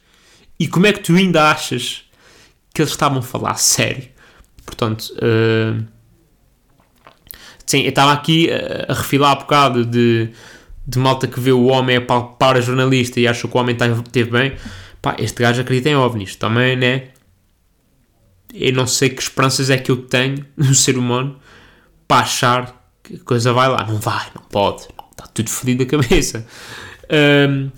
e 0.59 0.67
como 0.67 0.87
é 0.87 0.93
que 0.93 1.01
tu 1.01 1.13
ainda 1.13 1.51
achas 1.51 2.01
que 2.73 2.81
eles 2.81 2.91
estavam 2.91 3.19
a 3.19 3.21
falar 3.21 3.53
sério? 3.59 4.07
Portanto, 4.65 5.13
uh, 5.17 5.85
sim, 7.67 7.83
eu 7.83 7.89
estava 7.89 8.13
aqui 8.13 8.49
a, 8.51 8.91
a 8.91 8.95
refilar 8.95 9.37
um 9.37 9.41
bocado 9.41 9.85
de, 9.85 10.31
de 10.87 10.97
malta 10.97 11.27
que 11.27 11.39
vê 11.39 11.51
o 11.51 11.65
homem 11.65 11.97
a 11.97 12.01
palpar 12.01 12.57
a 12.57 12.61
jornalista 12.61 13.19
e 13.19 13.27
acha 13.27 13.47
que 13.47 13.55
o 13.55 13.59
homem 13.59 13.75
esteve 13.75 14.31
bem. 14.31 14.53
Pá, 15.07 15.15
este 15.19 15.41
gajo 15.41 15.61
acredita 15.61 15.87
em 15.87 15.95
ovnis 15.95 16.35
também, 16.35 16.75
né? 16.75 17.09
Eu 18.53 18.73
não 18.73 18.85
sei 18.85 19.09
que 19.09 19.21
esperanças 19.21 19.69
é 19.69 19.77
que 19.77 19.89
eu 19.89 19.95
tenho 19.95 20.45
no 20.57 20.75
ser 20.75 20.97
humano 20.97 21.39
para 22.05 22.23
achar 22.23 22.91
que 23.01 23.15
a 23.15 23.19
coisa 23.19 23.53
vai 23.53 23.69
lá. 23.69 23.85
Não 23.85 23.97
vai, 23.99 24.27
não 24.35 24.41
pode. 24.43 24.83
Está 25.11 25.27
tudo 25.33 25.49
fodido 25.49 25.85
da 25.85 25.89
cabeça. 25.89 26.45
Um, 27.09 27.71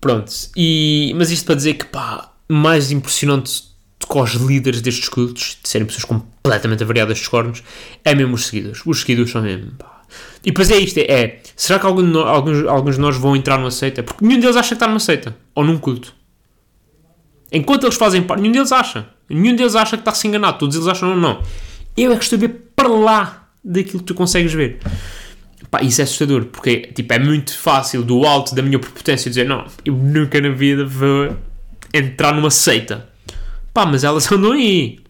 pronto. 0.00 0.32
E, 0.56 1.12
mas 1.14 1.30
isto 1.30 1.44
para 1.44 1.56
dizer 1.56 1.74
que, 1.74 1.84
pá, 1.84 2.32
mais 2.48 2.90
impressionante 2.90 3.64
que 4.00 4.18
os 4.18 4.32
líderes 4.32 4.80
destes 4.80 5.10
cultos, 5.10 5.58
de 5.62 5.68
serem 5.68 5.86
pessoas 5.86 6.06
completamente 6.06 6.82
avariadas 6.82 7.18
dos 7.18 7.28
cornos, 7.28 7.62
é 8.02 8.14
mesmo 8.14 8.34
os 8.34 8.46
seguidores. 8.46 8.80
Os 8.86 9.00
seguidores 9.00 9.30
são 9.30 9.42
mesmo, 9.42 9.72
pá. 9.72 10.04
E 10.42 10.46
depois 10.46 10.70
é 10.70 10.78
isto, 10.78 10.96
é, 10.96 11.02
é 11.02 11.42
será 11.54 11.78
que 11.78 11.84
algum, 11.84 12.18
alguns, 12.20 12.66
alguns 12.66 12.94
de 12.94 13.00
nós 13.02 13.18
vão 13.18 13.36
entrar 13.36 13.58
numa 13.58 13.70
seita? 13.70 14.02
Porque 14.02 14.24
nenhum 14.24 14.40
deles 14.40 14.56
acha 14.56 14.68
que 14.68 14.74
está 14.76 14.88
numa 14.88 15.00
seita, 15.00 15.36
ou 15.54 15.62
num 15.62 15.76
culto. 15.76 16.14
Enquanto 17.50 17.84
eles 17.84 17.96
fazem 17.96 18.22
parte, 18.22 18.40
nenhum 18.40 18.52
deles 18.52 18.72
acha. 18.72 19.06
Nenhum 19.28 19.54
deles 19.54 19.74
acha 19.74 19.96
que 19.96 20.00
está-se 20.00 20.26
enganado. 20.26 20.58
Todos 20.58 20.76
eles 20.76 20.88
acham, 20.88 21.10
não, 21.10 21.16
não. 21.16 21.42
Eu 21.96 22.12
é 22.12 22.16
que 22.16 22.24
estou 22.24 22.36
a 22.36 22.40
ver 22.40 22.70
para 22.74 22.88
lá 22.88 23.48
daquilo 23.64 24.00
que 24.00 24.04
tu 24.04 24.14
consegues 24.14 24.52
ver. 24.52 24.78
Pá, 25.70 25.82
isso 25.82 26.00
é 26.00 26.04
assustador, 26.04 26.44
porque 26.46 26.92
tipo, 26.94 27.12
é 27.12 27.18
muito 27.18 27.56
fácil 27.56 28.02
do 28.02 28.24
alto 28.24 28.54
da 28.54 28.62
minha 28.62 28.78
prepotência 28.78 29.28
dizer, 29.28 29.46
não, 29.46 29.64
eu 29.84 29.94
nunca 29.94 30.40
na 30.40 30.50
vida 30.50 30.84
vou 30.84 31.36
entrar 31.92 32.32
numa 32.32 32.50
seita. 32.50 33.08
Pá, 33.72 33.84
mas 33.86 34.04
elas 34.04 34.30
andam 34.30 34.52
aí. 34.52 35.00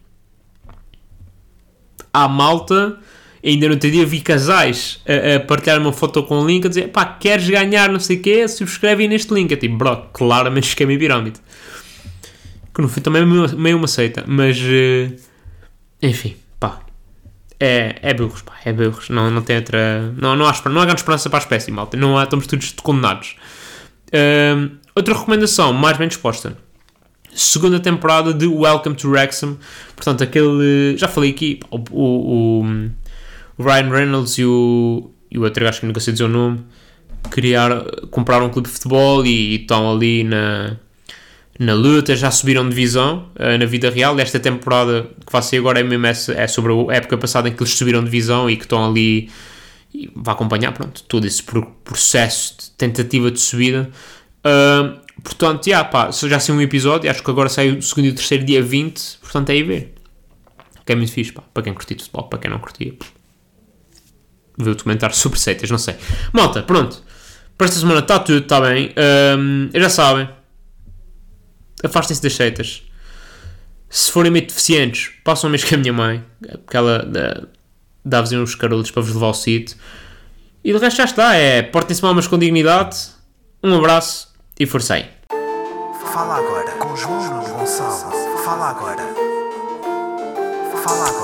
Há 2.11 2.27
malta, 2.27 2.97
ainda 3.43 3.67
no 3.67 3.73
outro 3.73 3.91
dia 3.91 4.05
vi 4.05 4.21
casais 4.21 4.99
a, 5.05 5.35
a, 5.35 5.39
partilhar 5.39 5.79
uma 5.79 5.93
foto 5.93 6.23
com 6.23 6.41
um 6.41 6.47
link 6.47 6.65
a 6.65 6.69
dizer, 6.69 6.87
pá, 6.87 7.05
queres 7.05 7.47
ganhar 7.47 7.89
não 7.89 7.99
sei 7.99 8.17
o 8.17 8.21
quê, 8.21 8.47
subscreve 8.47 9.07
neste 9.07 9.31
link. 9.33 9.51
É 9.51 9.55
tipo, 9.55 9.77
bro, 9.77 9.97
claramente 10.13 10.69
esquema 10.69 10.93
e 10.93 10.97
pirâmide 10.97 11.39
que 12.77 12.81
no 12.83 12.87
fim 12.87 13.01
também 13.01 13.23
é 13.23 13.55
meio 13.55 13.75
uma 13.75 13.87
seita, 13.87 14.23
mas 14.27 14.55
uh, 14.59 15.15
enfim, 15.99 16.35
pá, 16.59 16.79
é, 17.59 17.95
é 18.03 18.13
burros, 18.13 18.43
pá, 18.43 18.53
é 18.63 18.71
burros, 18.71 19.09
não, 19.09 19.31
não 19.31 19.41
tem 19.41 19.55
outra, 19.55 20.13
não, 20.15 20.35
não, 20.35 20.45
há, 20.45 20.53
não 20.69 20.81
há 20.81 20.85
grande 20.85 21.01
esperança 21.01 21.27
para 21.27 21.39
a 21.39 21.41
espécie, 21.41 21.71
malta, 21.71 21.97
não 21.97 22.15
há, 22.19 22.25
estamos 22.25 22.45
todos 22.45 22.71
condenados. 22.73 23.35
Uh, 24.09 24.77
outra 24.95 25.15
recomendação, 25.15 25.73
mais 25.73 25.97
bem 25.97 26.07
disposta, 26.07 26.55
segunda 27.33 27.79
temporada 27.79 28.31
de 28.31 28.45
Welcome 28.45 28.95
to 28.95 29.09
Wrexham, 29.09 29.57
portanto, 29.95 30.23
aquele, 30.23 30.95
já 30.97 31.07
falei 31.07 31.31
aqui, 31.31 31.59
o, 31.71 31.77
o, 31.89 32.65
o 33.57 33.63
Ryan 33.63 33.89
Reynolds 33.89 34.37
e 34.37 34.45
o, 34.45 35.09
e 35.31 35.39
o 35.39 35.41
outro 35.41 35.65
gajo 35.65 35.79
que 35.79 35.87
nunca 35.87 35.99
sei 35.99 36.13
dizer 36.13 36.25
o 36.25 36.29
nome, 36.29 36.63
criar, 37.31 37.71
compraram 38.11 38.45
um 38.45 38.49
clube 38.49 38.67
de 38.67 38.75
futebol 38.75 39.25
e, 39.25 39.29
e 39.29 39.55
estão 39.55 39.91
ali 39.91 40.23
na 40.23 40.77
na 41.59 41.73
luta, 41.73 42.15
já 42.15 42.29
subiram 42.29 42.67
divisão 42.69 43.29
uh, 43.35 43.57
na 43.57 43.65
vida 43.65 43.89
real. 43.89 44.19
Esta 44.19 44.39
temporada 44.39 45.09
que 45.25 45.31
vai 45.31 45.41
ser 45.41 45.57
agora 45.57 45.79
é 45.79 45.83
mesmo 45.83 46.05
essa, 46.05 46.33
é 46.33 46.47
sobre 46.47 46.71
a 46.73 46.95
época 46.95 47.17
passada 47.17 47.49
em 47.49 47.53
que 47.53 47.61
eles 47.61 47.73
subiram 47.73 48.03
divisão 48.03 48.49
e 48.49 48.55
que 48.55 48.63
estão 48.63 48.87
ali 48.87 49.29
e 49.93 50.11
vai 50.15 50.33
acompanhar 50.33 50.71
pronto, 50.73 51.03
todo 51.03 51.25
esse 51.25 51.41
processo 51.41 52.55
de 52.57 52.71
tentativa 52.71 53.31
de 53.31 53.39
subida. 53.39 53.89
Uh, 54.39 54.99
portanto, 55.23 55.65
yeah, 55.67 55.87
pá, 55.87 56.11
já 56.11 56.39
saiu 56.39 56.57
um 56.57 56.61
episódio, 56.61 57.09
acho 57.09 57.23
que 57.23 57.31
agora 57.31 57.49
sai 57.49 57.71
o 57.71 57.81
segundo 57.81 58.05
e 58.05 58.09
o 58.09 58.15
terceiro 58.15 58.43
dia 58.43 58.61
20, 58.61 59.19
portanto 59.21 59.49
é 59.49 59.53
aí 59.53 59.63
ver. 59.63 59.95
Que 60.85 60.93
é 60.93 60.95
muito 60.95 61.11
fixe, 61.11 61.31
pá, 61.31 61.41
para 61.53 61.63
quem 61.63 61.73
curtiu 61.73 61.97
futebol, 61.97 62.23
para 62.25 62.39
quem 62.39 62.51
não 62.51 62.59
curtia. 62.59 62.93
Vê 64.57 64.69
o 64.69 64.75
documentário 64.75 65.15
sobre 65.15 65.39
seitas, 65.39 65.69
não 65.69 65.77
sei. 65.77 65.95
Malta, 66.33 66.63
pronto. 66.63 67.03
Para 67.57 67.65
esta 67.65 67.79
semana 67.79 67.99
está 67.99 68.19
tudo, 68.19 68.43
está 68.43 68.61
bem. 68.61 68.93
Um, 69.37 69.69
já 69.73 69.89
sabem, 69.89 70.29
afastem-se 71.83 72.21
das 72.21 72.35
seitas. 72.35 72.83
Se 73.89 74.11
forem 74.11 74.31
meio 74.31 74.45
deficientes, 74.45 75.11
passam 75.23 75.49
mesmo 75.49 75.69
com 75.69 75.75
a 75.75 75.77
minha 75.77 75.93
mãe, 75.93 76.25
porque 76.65 76.75
ela 76.75 77.09
dá-vos 78.03 78.31
uns 78.31 78.55
carolos 78.55 78.91
para 78.91 79.01
vos 79.01 79.13
levar 79.13 79.27
ao 79.27 79.33
sítio. 79.33 79.77
E 80.63 80.73
de 80.73 80.77
resto 80.79 80.97
já 80.97 81.05
está, 81.05 81.35
é 81.35 81.61
portem-se 81.61 82.01
mal, 82.01 82.13
mas 82.13 82.27
com 82.27 82.37
dignidade. 82.37 82.97
Um 83.63 83.75
abraço 83.77 84.33
e 84.59 84.65
aí. 84.93 85.05
Fala 86.13 86.37
agora 86.37 86.71
com 86.73 86.95
João 86.95 87.43
Gonçalo. 87.43 88.11
Fala 88.43 88.69
agora. 88.69 89.03
Fala 90.83 91.07
agora 91.07 91.16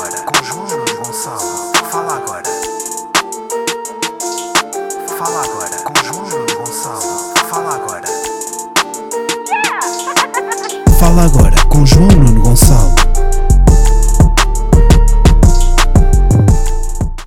com 11.74 11.84
João 11.88 12.08
Nuno 12.08 12.40
Gonçalo. 12.40 13.03